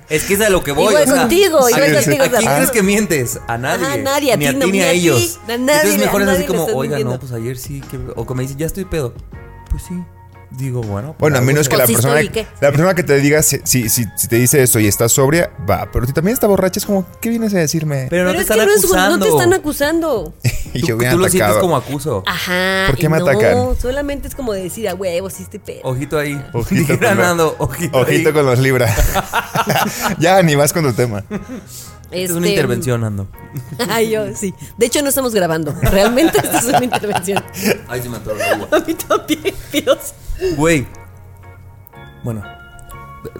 [0.08, 0.88] Es que es a lo que voy.
[0.88, 3.40] Igual o sea, contigo, ¿a igual quién- contigo, ¿A quién crees que mientes?
[3.46, 3.86] A nadie.
[3.86, 5.40] Ajá, nadie, a ni a ti no, ni a a ti, ellos.
[5.44, 7.18] a nadie Entonces mejor es así como, oiga, no, mintiendo".
[7.20, 7.80] pues ayer sí.
[7.90, 7.96] Que...
[8.16, 9.14] O como me dice, ya estoy pedo.
[9.70, 9.94] Pues sí.
[10.56, 11.08] Digo, bueno.
[11.18, 14.04] pues Bueno, a menos que la persona, la persona que te diga si, si, si-
[14.16, 15.88] si te dice eso y estás sobria, va.
[15.90, 18.06] Pero si también está borracha, es como, ¿qué vienes a decirme?
[18.10, 19.16] Pero no Pero te es que están no, es, acusando.
[19.16, 20.34] no te están acusando.
[20.74, 22.22] y Tú, yo tú lo sientes como acuso.
[22.26, 22.84] Ajá.
[22.88, 23.80] ¿Por qué me no, atacan?
[23.80, 25.80] solamente es como decir, a huevo, sí estoy pedo.
[25.84, 26.40] Ojito ahí.
[26.52, 28.34] Ojito con, lo- ojito, ojito ahí.
[28.34, 28.94] con los libra.
[30.18, 31.24] ya, ni vas con tu tema.
[32.10, 33.26] Es una Este, intervención, Nando.
[33.88, 34.52] Ay, yo, sí.
[34.76, 35.74] De hecho, no estamos grabando.
[35.80, 37.42] Realmente esto es una intervención.
[37.88, 38.76] Ahí se me atoró la uva.
[38.76, 40.12] A mí también, Dios.
[40.56, 40.86] Güey.
[42.24, 42.42] Bueno.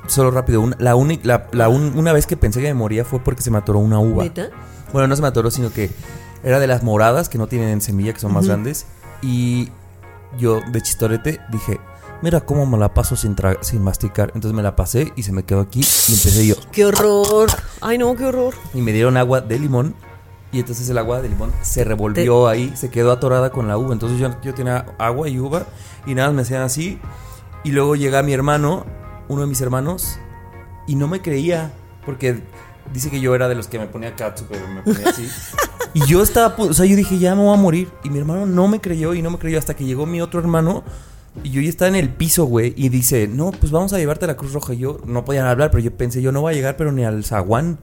[0.07, 0.61] Solo rápido.
[0.61, 3.43] una- la única, la, la un- una vez que pensé que me moría fue porque
[3.43, 4.25] se me atoró una uva.
[4.25, 4.49] ¿Neta?
[4.93, 5.91] Bueno, no se me atoró, sino que
[6.45, 8.87] era de las moradas que no tienen semilla, que son más grandes.
[9.23, 9.71] Y
[10.39, 11.81] yo, de chistorete, dije,
[12.23, 14.33] mira cómo me la paso sin, tra- sin masticar.
[14.35, 16.55] Entonces me la pasé y se me quedó aquí y empecé yo.
[16.71, 17.51] Qué horror.
[17.81, 18.55] Ay, no, qué horror.
[18.75, 19.95] Y me dieron agua de limón.
[20.53, 23.95] Y entonces el agua de limón se revolvió ahí, se quedó atorada con la uva.
[23.95, 25.67] Entonces yo, yo tenía agua y uva
[26.07, 27.01] y nada, me hacían así.
[27.65, 28.85] Y luego llega mi hermano,
[29.29, 30.19] uno de mis hermanos,
[30.87, 31.73] y no me creía.
[32.05, 32.43] Porque
[32.93, 35.27] dice que yo era de los que me ponía catsup, pero me ponía así.
[35.95, 37.89] y yo estaba, o sea, yo dije, ya me voy a morir.
[38.05, 40.41] Y mi hermano no me creyó y no me creyó hasta que llegó mi otro
[40.41, 40.85] hermano.
[41.43, 42.75] Y yo ya estaba en el piso, güey.
[42.77, 44.75] Y dice, no, pues vamos a llevarte a la Cruz Roja.
[44.75, 47.05] Y yo no podía hablar, pero yo pensé, yo no voy a llegar, pero ni
[47.05, 47.79] al zaguán.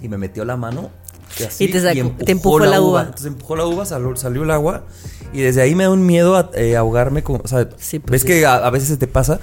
[0.00, 0.90] Y me metió la mano.
[1.38, 3.00] Y, así, Y te sacó- empujó te empujó la uva.
[3.02, 4.84] Entonces empujó la uva, salió, salió el agua.
[5.32, 7.22] Y desde ahí me da un miedo a eh, ahogarme.
[7.22, 8.26] Con, o sea, Sí, pues ves sí.
[8.28, 9.38] que a, a veces se te pasa.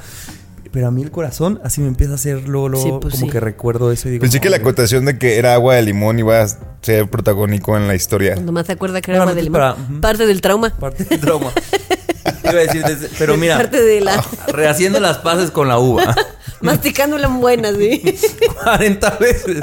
[0.71, 3.26] Pero a mí el corazón así me empieza a hacer luego, luego, Sí, pues como
[3.28, 3.32] sí.
[3.32, 4.21] que recuerdo eso y digo.
[4.21, 6.47] Pensé que la acotación de que era agua de limón iba a
[6.82, 8.34] ser protagónico en la historia.
[8.34, 9.62] Cuando más se acuerda que era agua de limón.
[9.62, 10.02] Para- ujú.
[10.02, 10.69] Parte del trauma.
[10.78, 11.52] Parte del trauma.
[12.43, 14.23] Iba a decir, desde- pero mira, Parte de la.
[14.50, 16.13] rehaciendo las paces con la uva.
[16.62, 18.02] Masticándola en buena, sí.
[18.63, 19.62] 40 veces.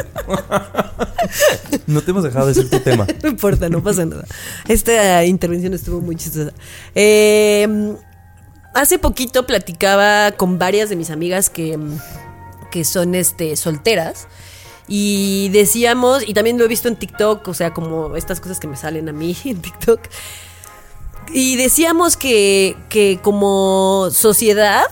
[1.87, 3.07] no te hemos dejado decir tu tema.
[3.23, 4.25] No importa, no pasa nada.
[4.69, 6.53] Esta intervención estuvo muy chistosa.
[6.95, 7.97] Eh,
[8.75, 11.79] hace poquito platicaba con varias de mis amigas que,
[12.71, 14.27] que son este, solteras.
[14.87, 18.67] Y decíamos, y también lo he visto en TikTok, o sea, como estas cosas que
[18.67, 20.01] me salen a mí en TikTok.
[21.33, 24.85] Y decíamos que, que como sociedad,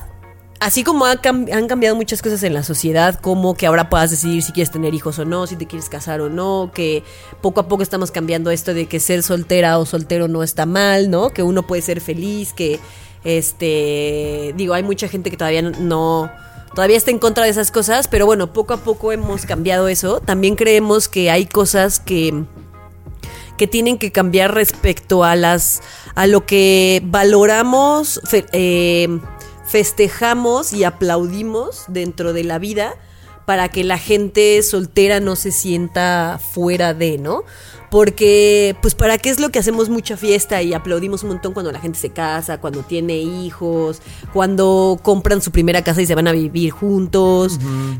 [0.62, 1.18] así como han
[1.66, 5.18] cambiado muchas cosas en la sociedad, como que ahora puedas decidir si quieres tener hijos
[5.18, 7.02] o no, si te quieres casar o no, que
[7.40, 11.10] poco a poco estamos cambiando esto de que ser soltera o soltero no está mal,
[11.10, 11.30] ¿no?
[11.30, 12.78] Que uno puede ser feliz, que
[13.24, 16.30] este, digo, hay mucha gente que todavía no
[16.76, 20.20] todavía está en contra de esas cosas, pero bueno, poco a poco hemos cambiado eso.
[20.20, 22.44] También creemos que hay cosas que
[23.58, 25.82] que tienen que cambiar respecto a las
[26.14, 28.20] a lo que valoramos,
[28.52, 29.08] eh,
[29.72, 32.94] festejamos y aplaudimos dentro de la vida
[33.46, 37.42] para que la gente soltera no se sienta fuera de, ¿no?
[37.90, 41.72] Porque, pues, ¿para qué es lo que hacemos mucha fiesta y aplaudimos un montón cuando
[41.72, 44.00] la gente se casa, cuando tiene hijos,
[44.32, 47.58] cuando compran su primera casa y se van a vivir juntos?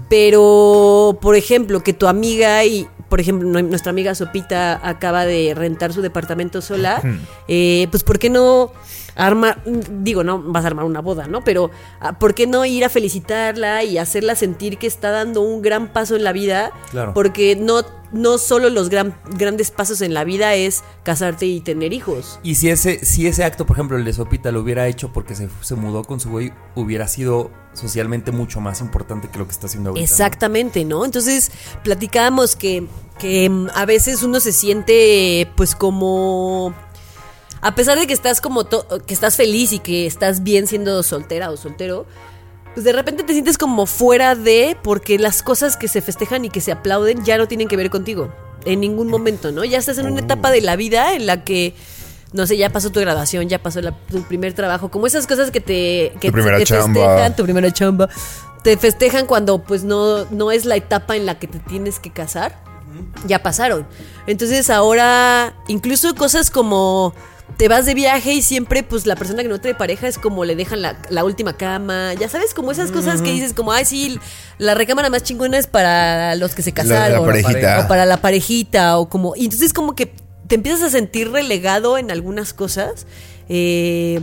[0.09, 5.53] Pero, por ejemplo, que tu amiga y, por ejemplo, nue- nuestra amiga Sopita acaba de
[5.55, 7.03] rentar su departamento sola,
[7.49, 8.73] eh, pues, ¿por qué no
[9.17, 11.43] armar, digo, no vas a armar una boda, ¿no?
[11.45, 15.63] Pero ah, ¿por qué no ir a felicitarla y hacerla sentir que está dando un
[15.63, 16.73] gran paso en la vida?
[16.91, 17.13] Claro.
[17.15, 17.83] Porque no,
[18.13, 22.41] no solo los gran- grandes pasos en la vida es casarte y tener hijos.
[22.43, 25.35] Y si ese, si ese acto, por ejemplo, el de Sopita lo hubiera hecho porque
[25.35, 29.53] se, se mudó con su güey, hubiera sido socialmente mucho más importante que lo que
[29.53, 30.05] está haciendo ahorita.
[30.05, 31.05] Exactamente, ¿no?
[31.05, 31.51] Entonces
[31.85, 32.87] platicábamos que,
[33.19, 36.75] que mm, a veces uno se siente pues como...
[37.63, 41.51] A pesar de que estás como que estás feliz y que estás bien siendo soltera
[41.51, 42.07] o soltero,
[42.75, 46.51] pues de repente te sientes como fuera de porque las cosas que se festejan y
[46.51, 48.33] que se aplauden ya no tienen que ver contigo
[48.65, 49.65] en ningún momento, ¿no?
[49.65, 51.75] Ya estás en una etapa de la vida en la que
[52.33, 55.51] no sé, ya pasó tu graduación, ya pasó la- tu primer trabajo, como esas cosas
[55.51, 57.01] que te que Tu primera te chamba.
[57.07, 58.09] festejan, tu primera chamba.
[58.65, 62.11] Te festejan cuando pues no no es la etapa en la que te tienes que
[62.11, 62.59] casar.
[63.27, 63.87] Ya pasaron.
[64.27, 67.13] Entonces ahora incluso cosas como
[67.57, 70.45] te vas de viaje y siempre pues la persona que no trae pareja es como
[70.45, 73.85] le dejan la, la última cama, ya sabes, como esas cosas que dices como, ay
[73.85, 74.19] sí,
[74.59, 77.27] la recámara más chingona es para los que se La- la casaron.
[77.27, 77.81] parejita.
[77.85, 79.35] O para la parejita o como...
[79.37, 80.13] Y entonces como que
[80.49, 83.07] te empiezas a sentir relegado en algunas cosas.
[83.49, 84.21] eh,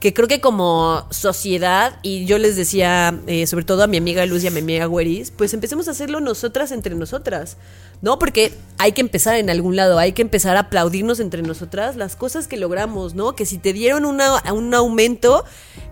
[0.00, 4.24] que creo que como sociedad, y yo les decía, eh, sobre todo a mi amiga
[4.24, 7.58] Luz y a mi amiga Güeris, pues empecemos a hacerlo nosotras entre nosotras,
[8.00, 8.18] ¿no?
[8.18, 12.16] Porque hay que empezar en algún lado, hay que empezar a aplaudirnos entre nosotras las
[12.16, 13.36] cosas que logramos, ¿no?
[13.36, 15.44] Que si te dieron una- un aumento,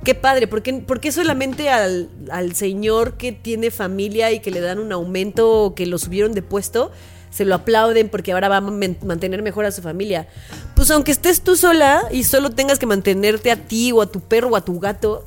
[0.05, 4.51] qué padre, ¿por qué, por qué solamente al, al señor que tiene familia y que
[4.51, 6.91] le dan un aumento o que lo subieron de puesto?
[7.31, 10.29] Se lo aplauden porque ahora va a man- mantener mejor a su familia.
[10.75, 14.21] Pues aunque estés tú sola y solo tengas que mantenerte a ti o a tu
[14.21, 15.25] perro o a tu gato,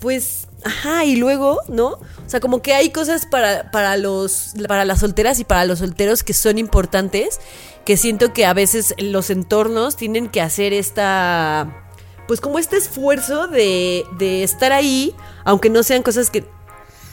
[0.00, 1.92] pues, ajá, y luego, ¿no?
[1.92, 5.78] O sea, como que hay cosas para, para, los, para las solteras y para los
[5.78, 7.40] solteros que son importantes,
[7.86, 11.86] que siento que a veces los entornos tienen que hacer esta,
[12.26, 15.14] pues como este esfuerzo de, de estar ahí,
[15.44, 16.44] aunque no sean cosas que,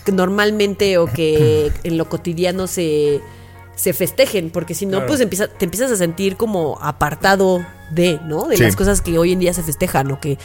[0.05, 3.21] que normalmente o que en lo cotidiano se,
[3.81, 5.07] se festejen, porque si no, Claro.
[5.07, 8.47] pues empieza, te empiezas a sentir como apartado de, ¿no?
[8.47, 8.63] De Sí.
[8.63, 10.37] las cosas que hoy en día se festejan o que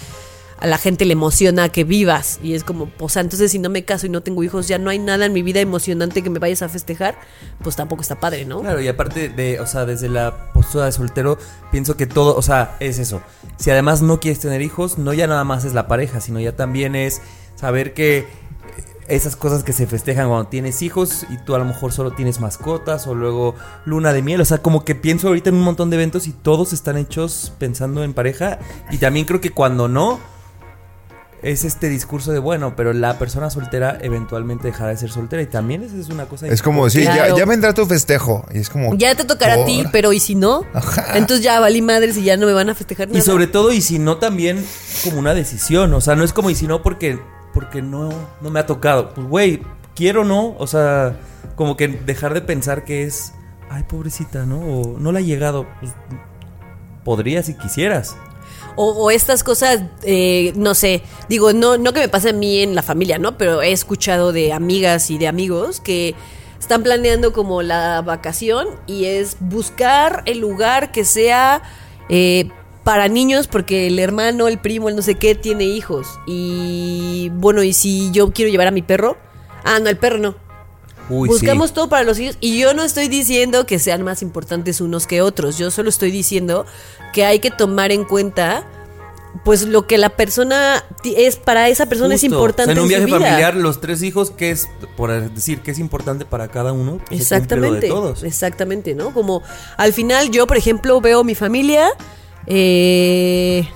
[0.59, 3.69] a la gente le emociona que vivas y es como, pues sea, entonces si no
[3.69, 6.31] me caso y no tengo hijos, ya no hay nada en mi vida emocionante que
[6.31, 7.19] me vayas a festejar,
[7.63, 8.63] pues tampoco está padre, ¿no?
[8.63, 11.37] Claro, y aparte de, o sea, desde la postura de soltero,
[11.71, 13.21] pienso que todo, o sea, es eso.
[13.59, 16.57] Si además no quieres tener hijos, no ya nada más es la pareja, sino ya
[16.57, 17.21] también es
[17.55, 18.27] saber que
[19.09, 22.41] esas cosas que se festejan cuando tienes hijos y tú a lo mejor solo tienes
[22.41, 23.55] mascotas o luego
[23.85, 26.33] luna de miel, o sea, como que pienso ahorita en un montón de eventos y
[26.33, 28.59] todos están hechos pensando en pareja
[28.91, 30.19] y también creo que cuando no
[31.43, 35.47] es este discurso de bueno, pero la persona soltera eventualmente dejará de ser soltera y
[35.47, 37.35] también esa es una cosa Es como, sí, Claro.
[37.35, 38.45] ya, ya vendrá tu festejo.
[38.53, 38.97] Y es como.
[38.97, 40.65] Ya te tocará a ti, pero ¿y si no?
[40.73, 41.17] Ajá.
[41.17, 43.19] Entonces ya valí madres y ya no me van a festejar nada.
[43.19, 44.65] Y sobre todo, y si no, también
[45.05, 45.93] como una decisión.
[45.95, 47.21] O sea, no es como y si no porque,
[47.57, 48.11] porque no,
[48.43, 49.15] no me ha tocado.
[49.15, 49.63] Pues, güey,
[49.95, 50.55] quiero no.
[50.59, 51.17] O sea,
[51.55, 53.33] como que dejar de pensar que es,
[53.71, 54.61] ay, pobrecita, ¿no?
[54.61, 55.67] O no le ha llegado.
[55.81, 55.95] Pues,
[57.03, 58.15] podría si quisieras.
[58.75, 61.01] O, o estas cosas, eh, no sé,
[61.31, 63.39] digo, no, no que me pase a mí en la familia, ¿no?
[63.39, 66.15] Pero he escuchado de amigas y de amigos que
[66.61, 71.63] están planeando como la vacación y es buscar el lugar que sea
[72.11, 72.51] eh,
[72.87, 76.07] para niños porque el hermano, el primo, el no sé qué tiene hijos.
[76.25, 79.17] Y bueno, y si yo quiero llevar a mi perro,
[79.65, 80.37] ah, no, el perro no.
[81.11, 81.75] Uy, Buscamos sí.
[81.75, 85.21] todo para los hijos y yo no estoy diciendo que sean más importantes unos que
[85.21, 86.65] otros, yo solo estoy diciendo
[87.13, 88.65] que hay que tomar en cuenta
[89.45, 92.93] pues lo que la persona es para esa persona es importante O sea, en un
[92.93, 93.19] en su viaje vida.
[93.19, 97.01] familiar, los tres hijos, que es, por decir, que es importante para cada uno?
[97.09, 98.23] Pues, se cumple lo de Exactamente, todos.
[98.23, 99.13] exactamente, ¿no?
[99.13, 99.43] Como
[99.77, 101.91] al final yo, por ejemplo, veo mi familia,
[102.47, 103.69] eh,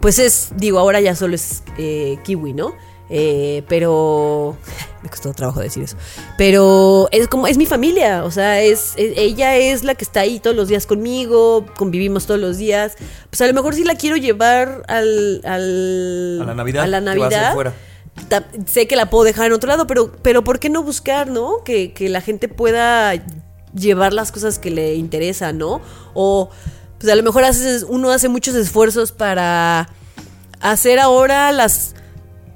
[0.00, 2.72] pues es, digo, ahora ya solo es eh, kiwi, ¿no?
[3.10, 4.56] Eh, pero
[5.02, 5.96] me costó trabajo decir eso.
[6.38, 10.20] Pero es como es mi familia, o sea, es, es- ella es la que está
[10.20, 12.96] ahí todos los días conmigo, convivimos todos los días.
[13.30, 17.00] Pues a lo mejor sí la quiero llevar al, al- A la Navidad, a la
[17.00, 17.54] Navidad.
[17.54, 17.74] fuera.
[18.28, 21.28] Ta- sé que la puedo dejar en otro lado, pero, pero ¿por qué no buscar,
[21.28, 21.64] no?
[21.64, 23.12] Que, que la gente pueda
[23.74, 25.80] llevar las cosas que le interesan, ¿no?
[26.14, 26.48] O
[27.04, 29.90] pues a lo mejor haces, uno hace muchos esfuerzos para
[30.60, 31.94] hacer ahora las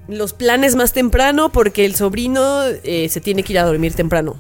[0.08, 4.36] los planes más temprano porque el sobrino eh, se tiene que ir a dormir temprano.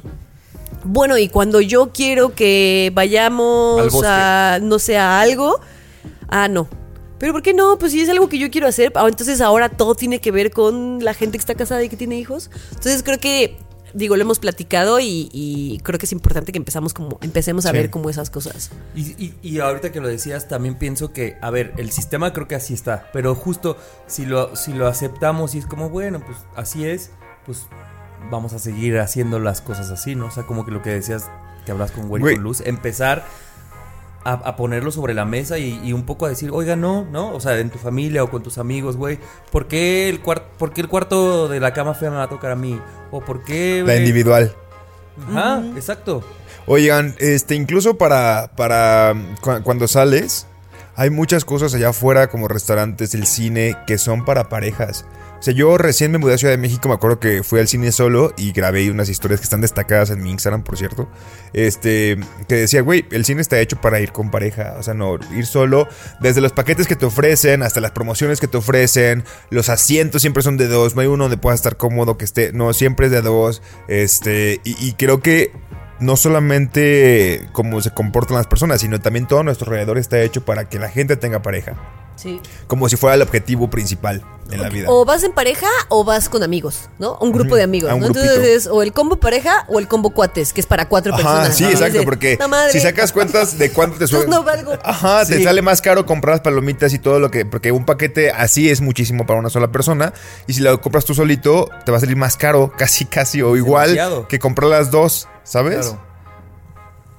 [0.82, 5.60] Bueno, y cuando yo quiero que vayamos a, no sé, a algo,
[6.28, 6.68] ah, no.
[7.18, 7.78] Pero ¿por qué no?
[7.78, 10.52] Pues si es algo que yo quiero hacer, ah, entonces ahora todo tiene que ver
[10.52, 12.50] con la gente que está casada y que tiene hijos.
[12.70, 13.58] Entonces creo que
[13.94, 17.70] digo, lo hemos platicado y, y creo que es importante que empezamos como, empecemos a
[17.70, 17.76] Sí.
[17.76, 18.70] ver como esas cosas.
[18.94, 22.48] Y, y- y ahorita que lo decías, también pienso que, a ver, el sistema creo
[22.48, 23.76] que así está, pero justo
[24.06, 27.10] si lo, si lo aceptamos y es como, bueno, pues así es,
[27.46, 27.66] pues
[28.30, 30.26] vamos a seguir haciendo las cosas así, ¿no?
[30.26, 31.30] O sea, como que lo que decías,
[31.64, 32.34] que hablas con Güey Güey.
[32.36, 33.24] con Luz, empezar
[34.28, 37.32] a, a ponerlo sobre la mesa y, y un poco a decir, oiga, no, ¿no?
[37.34, 39.18] O sea, en tu familia o con tus amigos, güey,
[39.50, 42.50] ¿por qué el, ¿por qué el cuarto de la cama fea me va a tocar
[42.52, 42.80] a mí?
[43.10, 43.82] ¿O por qué...
[43.86, 44.52] La individual.
[45.30, 46.22] Ajá, exacto.
[46.66, 50.46] Oigan, este, incluso para, para cu- cuando sales,
[50.98, 55.06] hay muchas cosas allá afuera, como restaurantes, el cine, que son para parejas.
[55.38, 57.68] O sea, yo recién me mudé a Ciudad de México, me acuerdo que fui al
[57.68, 61.08] cine solo y grabé unas historias que están destacadas en mi Instagram, por cierto.
[61.52, 62.18] Este,
[62.48, 64.74] que decía, güey, el cine está hecho para ir con pareja.
[64.76, 65.86] O sea, no, ir solo.
[66.18, 69.22] Desde los paquetes que te ofrecen, hasta las promociones que te ofrecen.
[69.50, 70.96] Los asientos siempre son de dos.
[70.96, 72.52] No hay uno donde puedas estar cómodo que esté.
[72.52, 73.62] No, siempre es de dos.
[73.86, 75.52] Este, y, y creo que
[76.00, 80.68] no solamente cómo se comportan las personas, sino también todo nuestro alrededor está hecho para
[80.68, 81.74] que la gente tenga pareja.
[82.18, 82.40] Sí.
[82.66, 84.88] Como si fuera el objetivo principal en la vida.
[84.90, 87.16] O vas en pareja o vas con amigos, ¿no?
[87.20, 87.90] Un grupo de amigos.
[87.96, 88.06] ¿no?
[88.06, 91.22] Entonces es o el combo pareja o el combo cuates, que es para cuatro Ajá,
[91.22, 91.56] personas.
[91.56, 91.70] sí, ¿no?
[91.70, 92.38] exacto, porque
[92.72, 94.26] si sacas cuentas de cuánto te suele...
[94.26, 94.72] no valgo.
[94.82, 97.44] Ajá, te sale más caro comprar las palomitas y todo lo que...
[97.44, 100.12] Porque un paquete así es muchísimo para una sola persona.
[100.46, 103.56] Y si lo compras tú solito, te va a salir más caro, casi, casi, o
[103.56, 104.28] igual Demasiado.
[104.28, 105.86] que comprar las dos, ¿sabes?
[105.86, 106.02] Claro.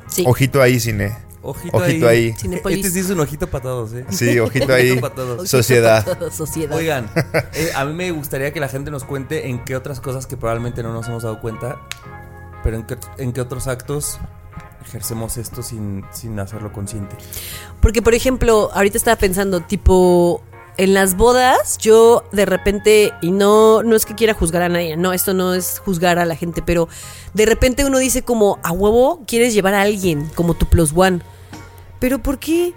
[0.07, 0.23] Sí.
[0.27, 1.15] Ojito ahí, cine.
[1.41, 2.33] Ojito, Ojito ahí.
[2.33, 2.85] Cinépolis.
[2.85, 4.05] Este sí es un ojito para todos, ¿eh?
[4.09, 4.97] Sí, ojito ahí.
[5.01, 5.49] para todos.
[5.49, 6.31] Sociedad.
[6.31, 6.75] Sociedad.
[6.75, 7.09] Oigan,
[7.53, 10.35] eh, a mí me gustaría que la gente nos cuente en qué otras cosas que
[10.35, 11.79] probablemente no nos hemos dado cuenta,
[12.63, 14.19] pero en qué, en qué otros actos
[14.85, 17.15] ejercemos esto sin, sin hacerlo consciente.
[17.81, 20.43] Porque, por ejemplo, ahorita estaba pensando, tipo,
[20.79, 24.95] en las bodas, yo de repente, y no, no es que quiera juzgar a nadie,
[24.95, 26.87] no, esto no es juzgar a la gente, pero
[27.33, 31.19] de repente uno dice como, a huevo, quieres llevar a alguien como tu plus one.
[31.99, 32.73] Pero ¿por qué?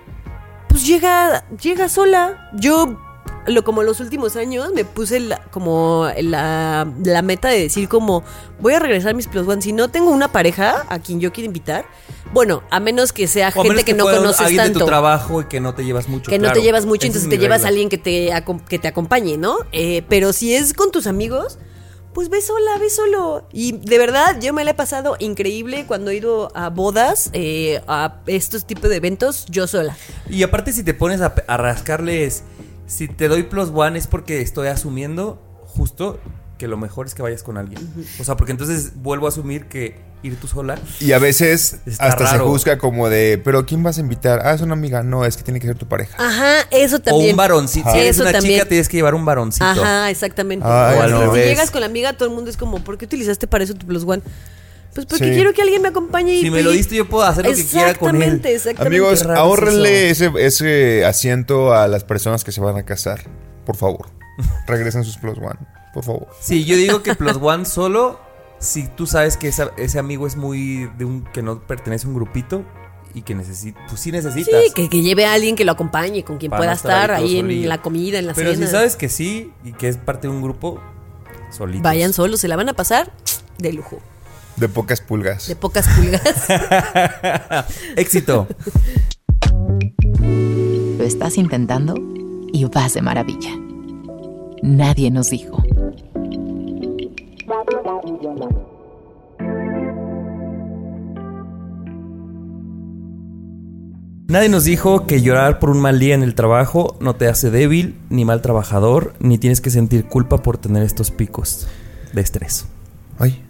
[0.68, 2.50] Pues llega, llega sola.
[2.55, 2.98] Yo,
[3.47, 8.22] lo, como los últimos años, me puse la- como la, la meta de decir como,
[8.61, 9.61] voy a regresar a mis plus one.
[9.62, 11.84] Si no tengo una pareja a quien yo quiero invitar,
[12.32, 15.43] bueno, a menos que sea O gente que, no conoces alguien de tanto tu trabajo
[15.43, 16.30] y que no te llevas mucho.
[16.30, 18.30] que no te llevas mucho, entonces te llevas a alguien que te,
[18.68, 19.59] que te acompañe, ¿no?
[19.72, 21.59] Eh, pero si es con tus amigos,
[22.14, 23.49] pues ve sola, ve solo.
[23.53, 27.80] Y de verdad, yo me la he pasado increíble cuando he ido a bodas, eh,
[27.88, 29.97] a estos tipos de eventos, yo sola.
[30.28, 32.45] Y aparte si te pones a, a rascarles,
[32.87, 36.18] si te doy plus one es porque estoy asumiendo justo
[36.59, 37.80] que lo mejor es que vayas con alguien.
[38.20, 40.78] O sea, porque entonces vuelvo a asumir que ir tú sola.
[41.01, 44.43] Y a veces hasta se juzga como de, pero ¿quién vas a invitar?
[44.45, 45.03] Ah, es una amiga.
[45.03, 46.16] No, es que tiene que ser tu pareja.
[46.24, 47.30] Ajá, eso O también.
[47.33, 47.91] un varoncito.
[47.91, 48.55] Si eres Eso una también.
[48.61, 49.64] chica tienes que llevar un varoncito.
[49.64, 50.64] Ajá, exactamente.
[50.68, 53.07] Ay, O al si- llegas con la amiga, todo el mundo es como, ¿por qué
[53.07, 54.22] utilizaste para eso tu plus one?
[54.95, 55.30] Pues porque Sí.
[55.32, 57.64] quiero que alguien me acompañe y Si me lo diste yo puedo hacer lo que
[57.64, 58.22] quiera con él.
[58.22, 58.97] Exactamente, exactamente.
[58.97, 63.20] Amigos, raro es ahórrenle ese, ese asiento a las personas que se van a casar.
[63.64, 64.09] Por favor.
[64.66, 65.59] Regresen sus plus one.
[65.95, 66.26] Por favor.
[66.40, 68.20] Sí, yo digo que plus one solo
[68.59, 72.09] si tú sabes que esa- ese amigo es muy de un que no pertenece a
[72.11, 72.62] un grupito
[73.14, 74.62] y que necesita, pues sí necesitas.
[74.66, 77.11] Sí, que, que lleve a alguien que lo acompañe, con quien Para pueda estar estar
[77.16, 78.66] ahí en la comida, en la Pero cena.
[78.66, 80.80] si sabes que sí y que es parte de un grupo,
[81.51, 81.82] solitos.
[81.82, 83.12] Vayan solos, se la van a pasar
[83.59, 83.99] de lujo,
[84.57, 85.48] De pocas pulgas.
[85.48, 86.46] de pocas pulgas.
[87.96, 88.46] Éxito.
[90.20, 91.94] Lo estás intentando
[92.53, 93.50] y vas de maravilla.
[94.62, 95.62] Nadie nos dijo.
[104.28, 107.50] Nadie nos dijo que llorar por un mal día en el trabajo no te hace
[107.50, 111.68] débil, ni mal trabajador, ni tienes que sentir culpa por tener estos picos
[112.14, 112.66] de estrés.
[113.18, 113.42] Ay.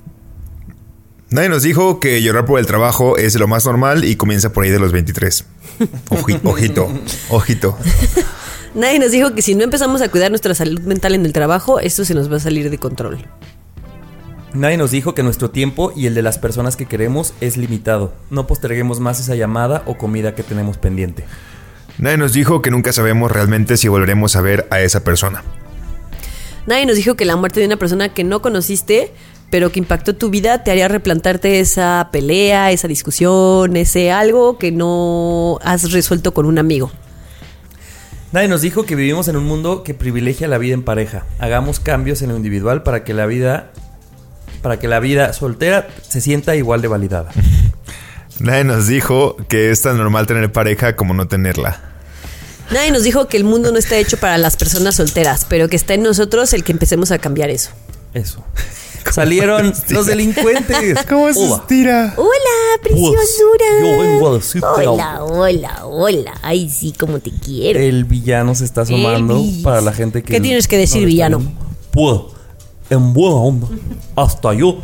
[1.32, 4.64] Nadie nos dijo que llorar por el trabajo es lo más normal y comienza por
[4.64, 5.44] ahí de los 23.
[6.10, 6.88] Oji- ojito,
[7.30, 7.78] ojito.
[8.74, 11.80] Nadie nos dijo que si no empezamos a cuidar nuestra salud mental en el trabajo,
[11.80, 13.18] esto se nos va a salir de control.
[14.54, 18.12] Nadie nos dijo que nuestro tiempo y el de las personas que queremos es limitado.
[18.28, 21.24] No posterguemos más esa llamada o comida que tenemos pendiente.
[21.98, 25.42] Nadie nos dijo que nunca sabemos realmente si volveremos a ver a esa persona.
[26.66, 29.12] Nadie nos dijo que la muerte de una persona que no conociste,
[29.52, 34.72] pero que impactó tu vida, te haría replantarte esa pelea, esa discusión, ese algo que
[34.72, 36.90] no has resuelto con un amigo.
[38.32, 41.26] Nadie nos dijo que vivimos en un mundo que privilegia la vida en pareja.
[41.38, 43.72] Hagamos cambios en lo individual para que la vida
[44.62, 47.30] para que la vida soltera se sienta igual de validada.
[48.38, 51.78] Nadie nos dijo que es tan normal tener pareja como no tenerla.
[52.70, 55.76] Nadie nos dijo que el mundo no está hecho para las personas solteras, pero que
[55.76, 57.68] está en nosotros el que empecemos a cambiar eso.
[58.14, 58.42] Eso.
[59.12, 61.04] Salieron los delincuentes.
[61.08, 61.56] ¿Cómo se Hola.
[61.56, 62.14] estira?
[62.16, 63.64] Hola, preciosura.
[63.80, 65.26] Pues, yo vengo a decirte Hola, algo.
[65.40, 66.34] hola, hola.
[66.42, 67.78] Ay, sí, como te quiero.
[67.80, 70.32] El villano se está asomando para la gente que.
[70.32, 71.42] ¿Qué tienes que decir, no villano?
[71.90, 72.20] Pues,
[72.90, 73.68] en buena onda.
[74.16, 74.78] Hasta yo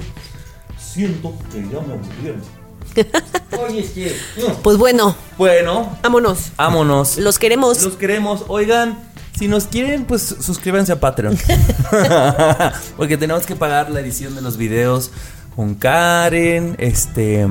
[0.78, 2.58] siento que ya me aburrieron.
[3.68, 4.16] Oye, es que.
[4.62, 6.50] Pues bueno, Bueno, vámonos.
[6.56, 7.16] vámonos.
[7.18, 7.82] Los queremos.
[7.82, 8.44] Los queremos.
[8.48, 8.98] Oigan,
[9.38, 11.38] si nos quieren, pues suscríbanse a Patreon.
[12.96, 15.10] Porque tenemos que pagar la edición de los videos
[15.54, 17.46] con Karen, este,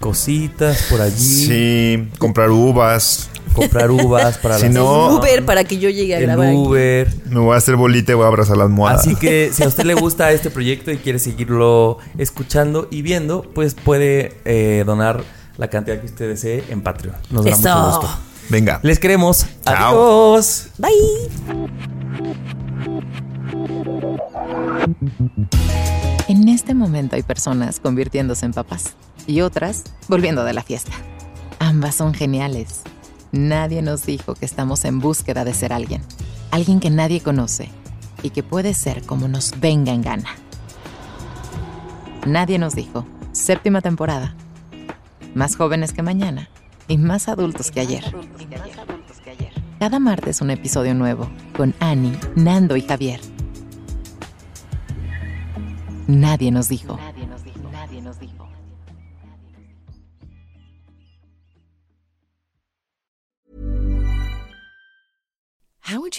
[0.00, 1.16] cositas por allí.
[1.46, 3.28] Sí, comprar uvas.
[3.54, 6.46] Comprar uvas para Si la no- Uber para que yo llegue a el grabar.
[6.48, 6.56] aquí.
[6.56, 7.12] Uber.
[7.26, 8.98] Me voy a hacer bolita y voy a abrazar la almohada.
[8.98, 13.42] Así que si a usted le gusta este proyecto y quiere seguirlo escuchando y viendo,
[13.54, 15.24] pues puede eh, donar
[15.58, 17.16] la cantidad que usted desee en Patreon.
[17.30, 18.08] Nos da mucho gusto.
[18.50, 18.80] Venga.
[18.82, 19.46] Les queremos.
[19.64, 20.34] Chao.
[20.34, 20.70] Adiós.
[20.78, 20.90] Bye.
[26.26, 28.94] En este momento hay personas convirtiéndose en papás
[29.28, 30.92] y otras volviendo de la fiesta.
[31.60, 32.82] Ambas son geniales.
[33.30, 36.02] Nadie nos dijo que estamos en búsqueda de ser alguien.
[36.50, 37.70] Alguien que nadie conoce
[38.24, 40.30] y que puede ser como nos venga en gana.
[42.26, 43.06] Nadie nos dijo.
[43.30, 44.34] Séptima temporada.
[45.34, 46.48] Más jóvenes que mañana
[46.90, 48.04] y más adultos que ayer.
[49.78, 53.20] Cada martes un episodio nuevo con Annie, Nando y Javier.
[56.08, 56.98] Nadie nos dijo.